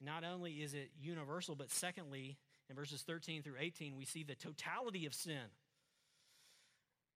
[0.00, 2.38] Not only is it universal, but secondly,
[2.70, 5.50] in verses 13 through 18, we see the totality of sin.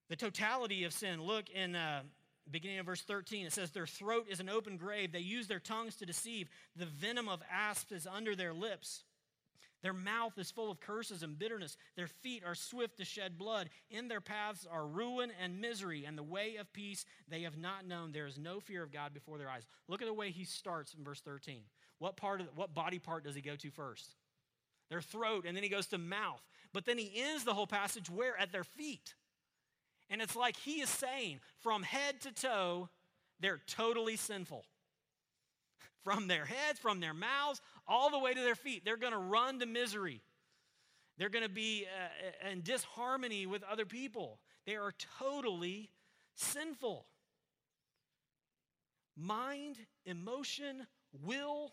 [0.08, 1.22] The totality of sin.
[1.22, 2.02] Look in uh,
[2.50, 5.12] beginning of verse 13, it says, Their throat is an open grave.
[5.12, 6.48] They use their tongues to deceive.
[6.76, 9.04] The venom of asps is under their lips.
[9.82, 11.76] Their mouth is full of curses and bitterness.
[11.96, 13.68] Their feet are swift to shed blood.
[13.90, 17.86] In their paths are ruin and misery, and the way of peace they have not
[17.86, 18.12] known.
[18.12, 19.66] There is no fear of God before their eyes.
[19.88, 21.62] Look at the way he starts in verse 13.
[21.98, 24.14] What part of what body part does he go to first?
[24.88, 26.42] Their throat, and then he goes to mouth.
[26.72, 28.38] But then he ends the whole passage where?
[28.38, 29.14] At their feet.
[30.12, 32.90] And it's like he is saying, from head to toe,
[33.40, 34.66] they're totally sinful.
[36.04, 38.84] From their heads, from their mouths, all the way to their feet.
[38.84, 40.20] They're going to run to misery.
[41.16, 44.38] They're going to be uh, in disharmony with other people.
[44.66, 45.88] They are totally
[46.34, 47.06] sinful.
[49.16, 50.86] Mind, emotion,
[51.22, 51.72] will,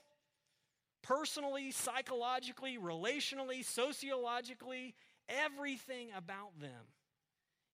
[1.01, 4.95] personally, psychologically, relationally, sociologically,
[5.27, 6.85] everything about them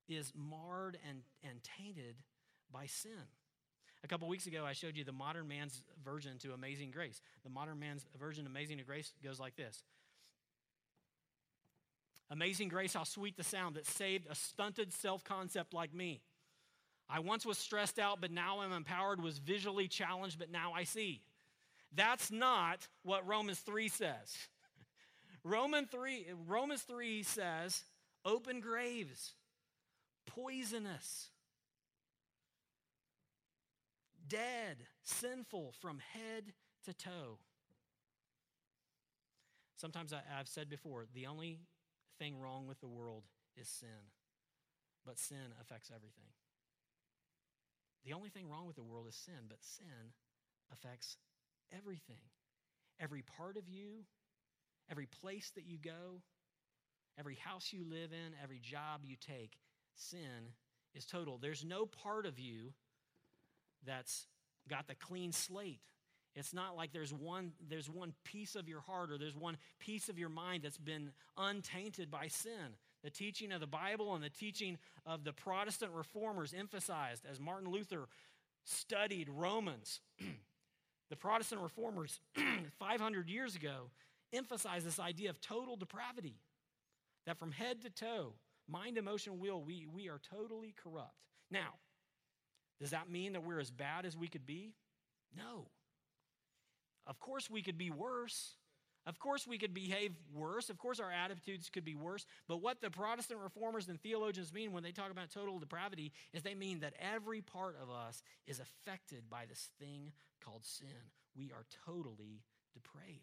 [0.08, 2.16] is marred and, and tainted
[2.72, 3.12] by sin.
[4.04, 7.22] A couple weeks ago, I showed you the modern man's version to Amazing Grace.
[7.44, 9.84] The modern man's version Amazing Grace goes like this
[12.30, 16.22] Amazing Grace, how sweet the sound that saved a stunted self concept like me.
[17.10, 20.84] I once was stressed out, but now I'm empowered, was visually challenged, but now I
[20.84, 21.22] see.
[21.94, 24.36] That's not what Romans 3 says.
[25.44, 27.84] Romans 3, Romans 3 says,
[28.26, 29.34] open graves
[30.26, 31.30] poisonous,
[34.28, 36.54] dead, sinful from head
[36.86, 37.40] to toe.
[39.76, 41.60] Sometimes I, have said before the only
[42.18, 43.24] thing wrong with the world
[43.58, 44.10] is sin,
[45.06, 46.32] but sin affects everything.
[48.06, 50.14] The only thing wrong with the world is sin, but sin
[50.72, 51.18] affects
[51.76, 52.30] everything.
[53.00, 54.06] Every part of you,
[54.90, 56.22] every place that you go,
[57.18, 59.58] every house you live in, every job you take
[59.96, 60.54] sin
[60.94, 61.38] is total.
[61.38, 62.74] There's no part of you
[63.86, 64.28] that's
[64.70, 65.82] got the clean slate.
[66.36, 70.10] It's not like there's one, there's one piece of your heart or there's one piece
[70.10, 72.76] of your mind that's been untainted by sin.
[73.04, 77.70] The teaching of the Bible and the teaching of the Protestant reformers emphasized as Martin
[77.70, 78.08] Luther
[78.66, 80.02] studied Romans.
[81.10, 82.20] the Protestant reformers
[82.80, 83.92] 500 years ago
[84.34, 86.36] emphasized this idea of total depravity,
[87.26, 88.34] that from head to toe,
[88.70, 91.16] mind, emotion, will, we, we are totally corrupt.
[91.52, 91.76] Now,
[92.80, 94.74] does that mean that we're as bad as we could be?
[95.36, 95.68] No.
[97.08, 98.56] Of course, we could be worse.
[99.06, 100.70] Of course, we could behave worse.
[100.70, 102.26] Of course, our attitudes could be worse.
[102.48, 106.42] But what the Protestant reformers and theologians mean when they talk about total depravity is
[106.42, 110.12] they mean that every part of us is affected by this thing
[110.44, 110.88] called sin.
[111.38, 112.42] We are totally
[112.74, 113.22] depraved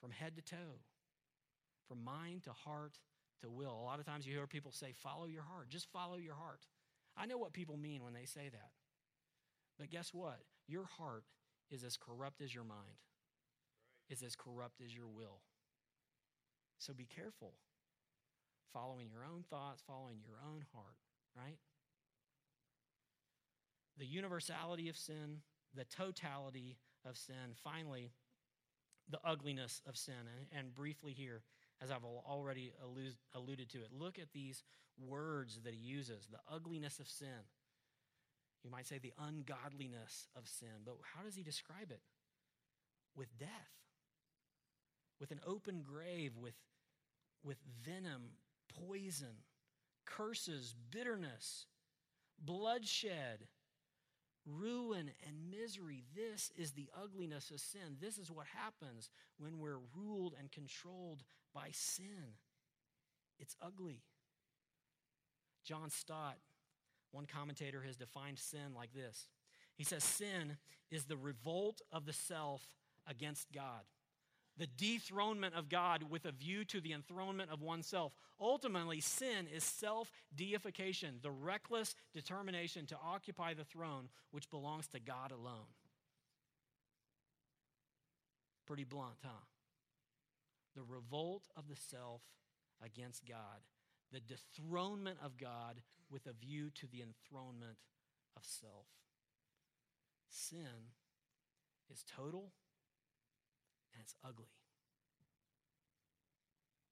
[0.00, 0.82] from head to toe,
[1.88, 2.98] from mind to heart
[3.42, 3.72] to will.
[3.72, 5.68] A lot of times you hear people say, follow your heart.
[5.68, 6.60] Just follow your heart.
[7.16, 8.70] I know what people mean when they say that.
[9.78, 10.40] But guess what?
[10.66, 11.24] Your heart
[11.70, 12.98] is as corrupt as your mind
[14.08, 15.40] is as corrupt as your will.
[16.78, 17.54] So be careful
[18.72, 20.96] following your own thoughts, following your own heart,
[21.36, 21.58] right?
[23.98, 25.38] The universality of sin,
[25.74, 28.12] the totality of sin, finally,
[29.10, 30.14] the ugliness of sin.
[30.52, 31.42] And, and briefly here,
[31.82, 32.72] as I've already
[33.34, 34.62] alluded to it, look at these
[34.98, 37.46] words that he uses the ugliness of sin.
[38.64, 42.00] You might say the ungodliness of sin, but how does he describe it?
[43.14, 43.78] With death
[45.20, 46.54] with an open grave, with,
[47.42, 48.30] with venom,
[48.86, 49.42] poison,
[50.04, 51.66] curses, bitterness,
[52.38, 53.46] bloodshed,
[54.60, 56.04] ruin, and misery.
[56.16, 57.96] This is the ugliness of sin.
[58.00, 61.22] This is what happens when we're ruled and controlled
[61.54, 62.36] by sin.
[63.38, 64.02] It's ugly.
[65.64, 66.38] John Stott,
[67.10, 69.28] one commentator, has defined sin like this
[69.76, 70.56] He says, Sin
[70.90, 72.62] is the revolt of the self
[73.06, 73.84] against God
[74.58, 78.12] the dethronement of God with a view to the enthronement of oneself.
[78.40, 85.00] Ultimately, sin is self deification, the reckless determination to occupy the throne which belongs to
[85.00, 85.68] God alone.
[88.66, 89.44] Pretty blunt, huh?
[90.76, 92.22] The revolt of the self
[92.84, 93.62] against God,
[94.12, 95.80] the dethronement of God
[96.10, 97.78] with a view to the enthronement
[98.36, 98.86] of self.
[100.28, 100.92] Sin
[101.90, 102.52] is total
[103.92, 104.52] and it's ugly.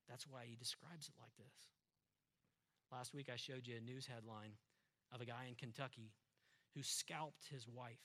[0.09, 1.71] That's why he describes it like this.
[2.93, 4.53] Last week, I showed you a news headline
[5.13, 6.13] of a guy in Kentucky
[6.75, 8.05] who scalped his wife.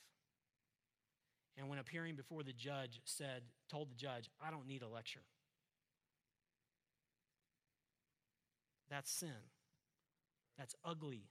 [1.57, 5.25] And when appearing before the judge, said, told the judge, I don't need a lecture.
[8.89, 9.49] That's sin.
[10.57, 11.27] That's ugly.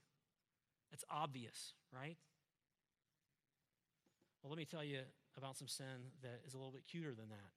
[0.91, 2.17] That's obvious, right?
[4.43, 5.01] Well, let me tell you
[5.37, 7.51] about some sin that is a little bit cuter than that.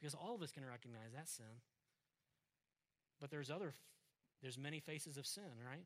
[0.00, 1.62] Because all of us can recognize that sin.
[3.20, 3.74] But there's other
[4.42, 5.84] there's many faces of sin, right?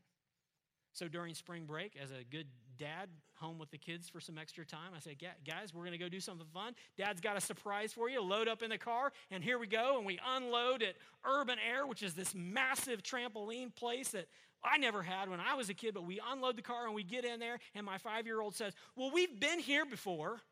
[0.92, 2.46] So during spring break, as a good
[2.78, 5.16] dad home with the kids for some extra time, I said,
[5.46, 6.74] guys, we're going to go do something fun.
[6.98, 8.20] Dad's got a surprise for you.
[8.22, 9.96] Load up in the car, and here we go.
[9.96, 14.26] And we unload at Urban Air, which is this massive trampoline place that
[14.62, 15.94] I never had when I was a kid.
[15.94, 18.54] But we unload the car and we get in there, and my five year old
[18.54, 20.42] says, Well, we've been here before.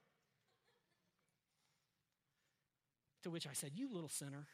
[3.23, 4.47] To which I said, You little sinner.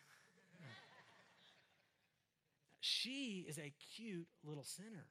[2.80, 5.06] she is a cute little sinner.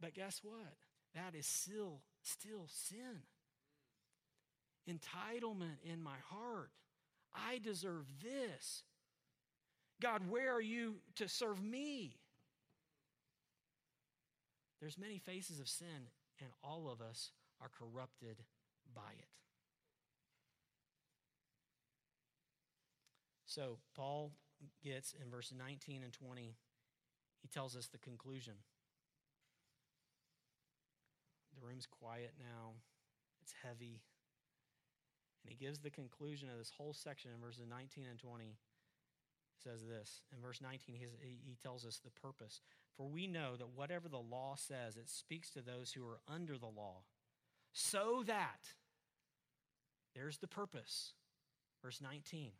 [0.00, 0.76] But guess what?
[1.14, 3.22] That is still, still sin.
[4.88, 6.70] Entitlement in my heart.
[7.34, 8.82] I deserve this.
[10.00, 12.16] God, where are you to serve me?
[14.80, 16.08] There's many faces of sin,
[16.40, 18.38] and all of us are corrupted
[18.94, 19.28] by it.
[23.50, 24.30] So, Paul
[24.80, 26.54] gets in verse 19 and 20,
[27.42, 28.52] he tells us the conclusion.
[31.58, 32.74] The room's quiet now,
[33.42, 34.02] it's heavy.
[35.42, 38.54] And he gives the conclusion of this whole section in verses 19 and 20.
[39.64, 40.22] says this.
[40.32, 42.60] In verse 19, he tells us the purpose.
[42.96, 46.56] For we know that whatever the law says, it speaks to those who are under
[46.56, 46.98] the law,
[47.72, 48.74] so that,
[50.14, 51.14] there's the purpose.
[51.82, 52.52] Verse 19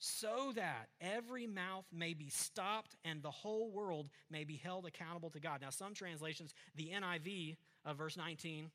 [0.00, 5.28] so that every mouth may be stopped and the whole world may be held accountable
[5.30, 5.60] to God.
[5.60, 8.70] Now, some translations, the NIV of verse 19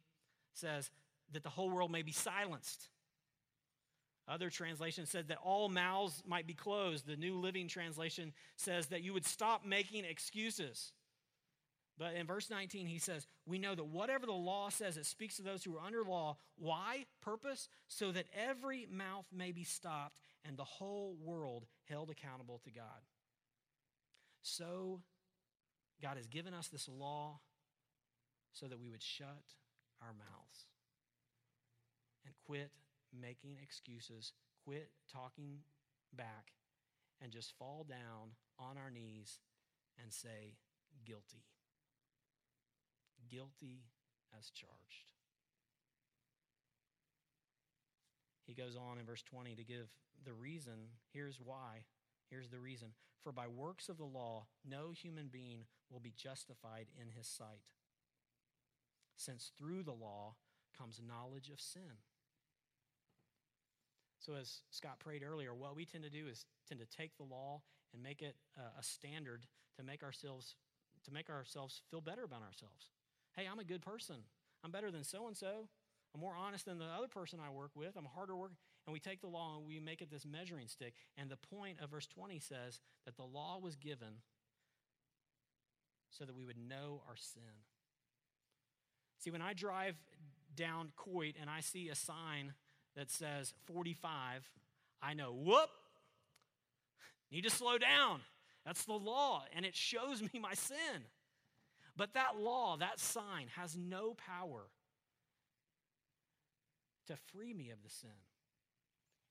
[0.53, 0.91] says
[1.33, 2.89] that the whole world may be silenced.
[4.27, 7.07] Other translations said that all mouths might be closed.
[7.07, 10.93] The New Living Translation says that you would stop making excuses.
[11.97, 15.37] But in verse 19, he says, We know that whatever the law says, it speaks
[15.37, 16.37] to those who are under law.
[16.57, 17.05] Why?
[17.21, 17.69] Purpose?
[17.87, 23.03] So that every mouth may be stopped and the whole world held accountable to God.
[24.41, 25.01] So,
[26.01, 27.39] God has given us this law
[28.53, 29.43] so that we would shut
[30.01, 30.65] our mouths
[32.25, 32.71] and quit
[33.13, 34.33] making excuses,
[34.65, 35.59] quit talking
[36.13, 36.51] back,
[37.21, 39.39] and just fall down on our knees
[40.01, 40.57] and say,
[41.05, 41.43] guilty.
[43.29, 43.85] Guilty
[44.37, 45.14] as charged.
[48.45, 49.87] He goes on in verse 20 to give
[50.23, 50.73] the reason.
[51.11, 51.85] Here's why.
[52.29, 52.89] Here's the reason.
[53.23, 57.61] For by works of the law, no human being will be justified in his sight,
[59.17, 60.35] since through the law
[60.77, 62.01] comes knowledge of sin.
[64.19, 67.23] So, as Scott prayed earlier, what we tend to do is tend to take the
[67.23, 67.61] law
[67.93, 69.45] and make it a standard
[69.77, 70.55] to make ourselves
[71.03, 72.89] to make ourselves feel better about ourselves.
[73.35, 74.15] Hey, I'm a good person.
[74.63, 75.67] I'm better than so and so.
[76.15, 77.97] I'm more honest than the other person I work with.
[77.97, 78.53] I'm harder work.
[78.87, 80.93] And we take the law and we make it this measuring stick.
[81.17, 84.21] And the point of verse 20 says that the law was given
[86.09, 87.41] so that we would know our sin.
[89.19, 89.95] See, when I drive
[90.55, 92.53] down Coit and I see a sign
[92.95, 94.49] that says 45,
[95.01, 95.69] I know, whoop,
[97.29, 98.21] need to slow down.
[98.65, 101.03] That's the law, and it shows me my sin.
[101.97, 104.67] But that law, that sign, has no power
[107.07, 108.09] to free me of the sin.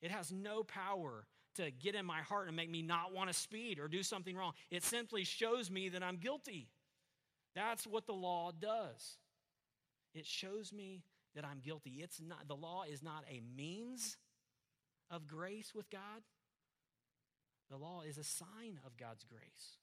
[0.01, 3.35] It has no power to get in my heart and make me not want to
[3.35, 4.53] speed or do something wrong.
[4.70, 6.68] It simply shows me that I'm guilty.
[7.55, 9.18] That's what the law does.
[10.14, 11.05] It shows me
[11.35, 12.01] that I'm guilty.
[12.03, 14.16] It's not the law is not a means
[15.11, 16.22] of grace with God.
[17.70, 19.79] The law is a sign of God's grace.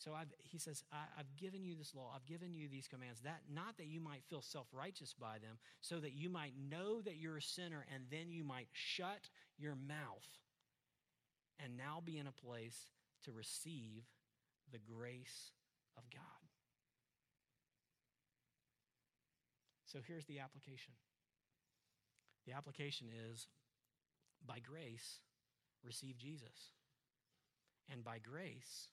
[0.00, 3.20] So I've, he says, I, have given you this law, I've given you these commands,
[3.20, 7.16] that not that you might feel self-righteous by them, so that you might know that
[7.16, 9.28] you're a sinner, and then you might shut
[9.58, 10.26] your mouth
[11.62, 12.86] and now be in a place
[13.26, 14.04] to receive
[14.72, 15.52] the grace
[15.98, 16.22] of God.
[19.84, 20.94] So here's the application.
[22.46, 23.48] The application is
[24.46, 25.18] by grace,
[25.84, 26.72] receive Jesus.
[27.92, 28.88] And by grace,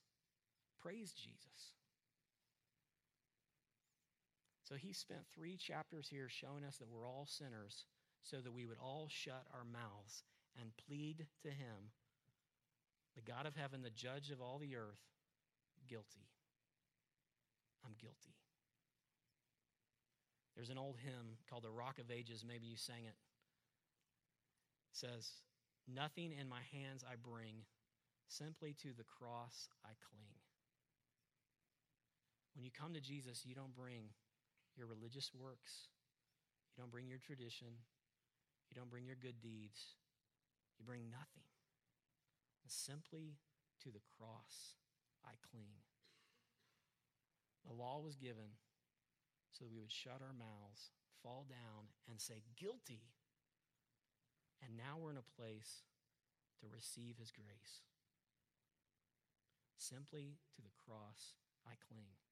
[0.87, 1.75] praise Jesus.
[4.63, 7.85] So he spent three chapters here showing us that we're all sinners
[8.23, 10.23] so that we would all shut our mouths
[10.59, 11.91] and plead to him,
[13.15, 15.03] the God of heaven, the judge of all the earth,
[15.89, 16.27] guilty.
[17.85, 18.35] I'm guilty.
[20.55, 22.45] There's an old hymn called The Rock of Ages.
[22.47, 23.19] Maybe you sang it.
[24.87, 25.31] It says,
[25.93, 27.63] Nothing in my hands I bring,
[28.29, 30.46] simply to the cross I cling.
[32.57, 34.09] When you come to Jesus, you don't bring
[34.73, 35.93] your religious works,
[36.73, 37.69] you don't bring your tradition,
[38.65, 39.93] you don't bring your good deeds,
[40.79, 41.45] you bring nothing.
[42.65, 43.37] Simply
[43.85, 44.73] to the cross
[45.23, 45.85] I cling.
[47.63, 48.57] The law was given
[49.53, 50.91] so that we would shut our mouths,
[51.23, 53.05] fall down, and say, Guilty.
[54.65, 55.85] And now we're in a place
[56.59, 57.85] to receive his grace.
[59.77, 62.26] Simply to the cross I cling.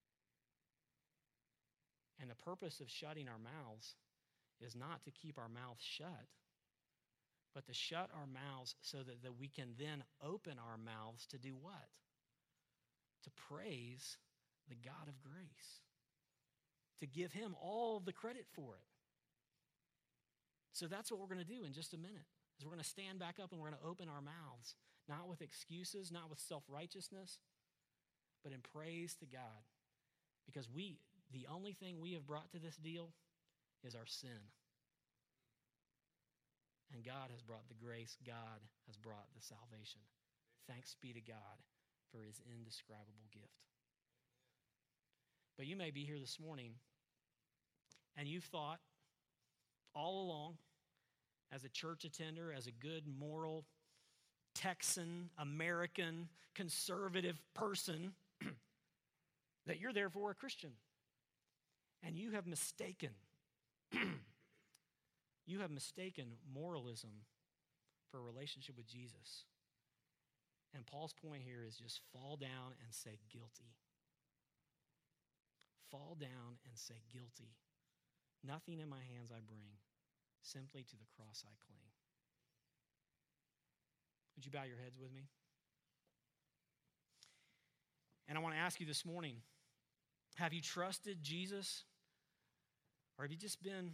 [2.20, 3.96] And the purpose of shutting our mouths
[4.62, 6.28] is not to keep our mouths shut,
[7.54, 11.38] but to shut our mouths so that, that we can then open our mouths to
[11.38, 11.90] do what?
[13.24, 14.18] To praise
[14.70, 15.82] the God of grace,
[17.00, 18.88] to give him all the credit for it.
[20.74, 22.28] So that's what we're going to do in just a minute.
[22.58, 24.76] Is we're going to stand back up and we're going to open our mouths,
[25.08, 27.40] not with excuses, not with self-righteousness,
[28.44, 29.64] but in praise to God.
[30.46, 30.98] Because we
[31.36, 33.10] the only thing we have brought to this deal
[33.84, 34.40] is our sin.
[36.94, 40.00] And God has brought the grace, God has brought the salvation.
[40.68, 41.60] Thanks be to God
[42.10, 43.68] for his indescribable gift.
[45.58, 46.72] But you may be here this morning
[48.18, 48.80] and you've thought
[49.94, 50.56] all along,
[51.54, 53.66] as a church attender, as a good, moral,
[54.54, 58.14] Texan, American, conservative person,
[59.66, 60.72] that you're therefore a Christian.
[62.04, 63.12] And you have mistaken.
[65.46, 67.12] you have mistaken moralism
[68.12, 69.46] for a relationship with Jesus.
[70.74, 73.76] And Paul's point here is just fall down and say guilty.
[75.90, 77.56] Fall down and say guilty.
[78.44, 79.80] Nothing in my hands I bring,
[80.42, 81.80] simply to the cross I cling.
[84.36, 85.30] Would you bow your heads with me?
[88.28, 89.36] And I want to ask you this morning
[90.36, 91.84] have you trusted Jesus?
[93.18, 93.92] Or have you just been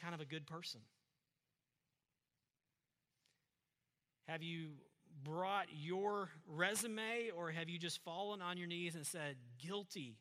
[0.00, 0.80] kind of a good person?
[4.28, 4.70] Have you
[5.22, 10.16] brought your resume or have you just fallen on your knees and said, Guilty,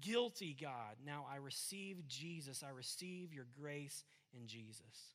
[0.00, 0.96] guilty, God?
[1.04, 2.62] Now I receive Jesus.
[2.62, 4.04] I receive your grace
[4.38, 5.14] in Jesus.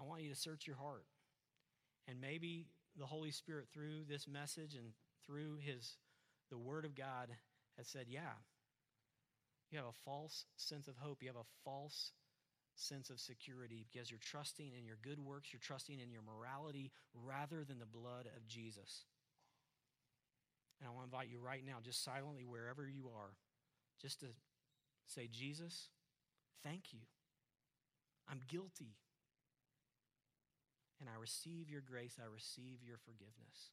[0.00, 1.04] I want you to search your heart.
[2.08, 2.66] And maybe
[2.98, 4.88] the Holy Spirit, through this message and
[5.26, 5.96] through his,
[6.50, 7.28] the Word of God,
[7.76, 8.36] has said, Yeah,
[9.70, 11.22] You have a false sense of hope.
[11.22, 12.12] You have a false
[12.74, 16.90] sense of security because you're trusting in your good works, you're trusting in your morality
[17.14, 19.04] rather than the blood of Jesus.
[20.80, 23.36] And I want to invite you right now, just silently, wherever you are,
[24.00, 24.26] just to
[25.06, 25.90] say, Jesus,
[26.64, 27.00] thank you.
[28.28, 28.96] I'm guilty.
[30.98, 33.70] And I receive your grace, I receive your forgiveness.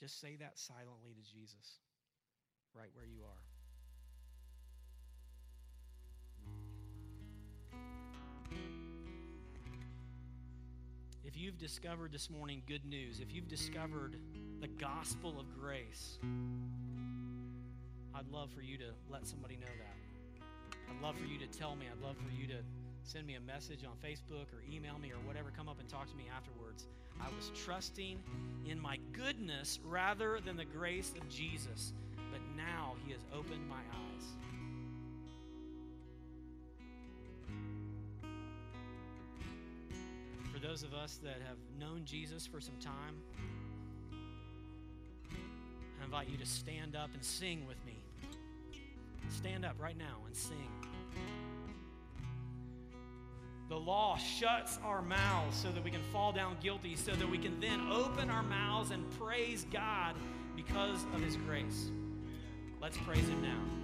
[0.00, 1.78] Just say that silently to Jesus,
[2.74, 3.42] right where you are.
[11.24, 14.16] If you've discovered this morning good news, if you've discovered
[14.60, 16.18] the gospel of grace,
[18.14, 20.44] I'd love for you to let somebody know that.
[20.90, 21.86] I'd love for you to tell me.
[21.90, 22.58] I'd love for you to
[23.04, 25.50] send me a message on Facebook or email me or whatever.
[25.56, 26.86] Come up and talk to me afterwards.
[27.20, 28.18] I was trusting
[28.66, 31.92] in my goodness rather than the grace of Jesus,
[32.30, 34.24] but now He has opened my eyes.
[40.52, 43.16] For those of us that have known Jesus for some time,
[46.00, 47.96] I invite you to stand up and sing with me.
[49.28, 50.68] Stand up right now and sing.
[53.72, 57.38] The law shuts our mouths so that we can fall down guilty, so that we
[57.38, 60.14] can then open our mouths and praise God
[60.54, 61.90] because of His grace.
[62.82, 63.81] Let's praise Him now.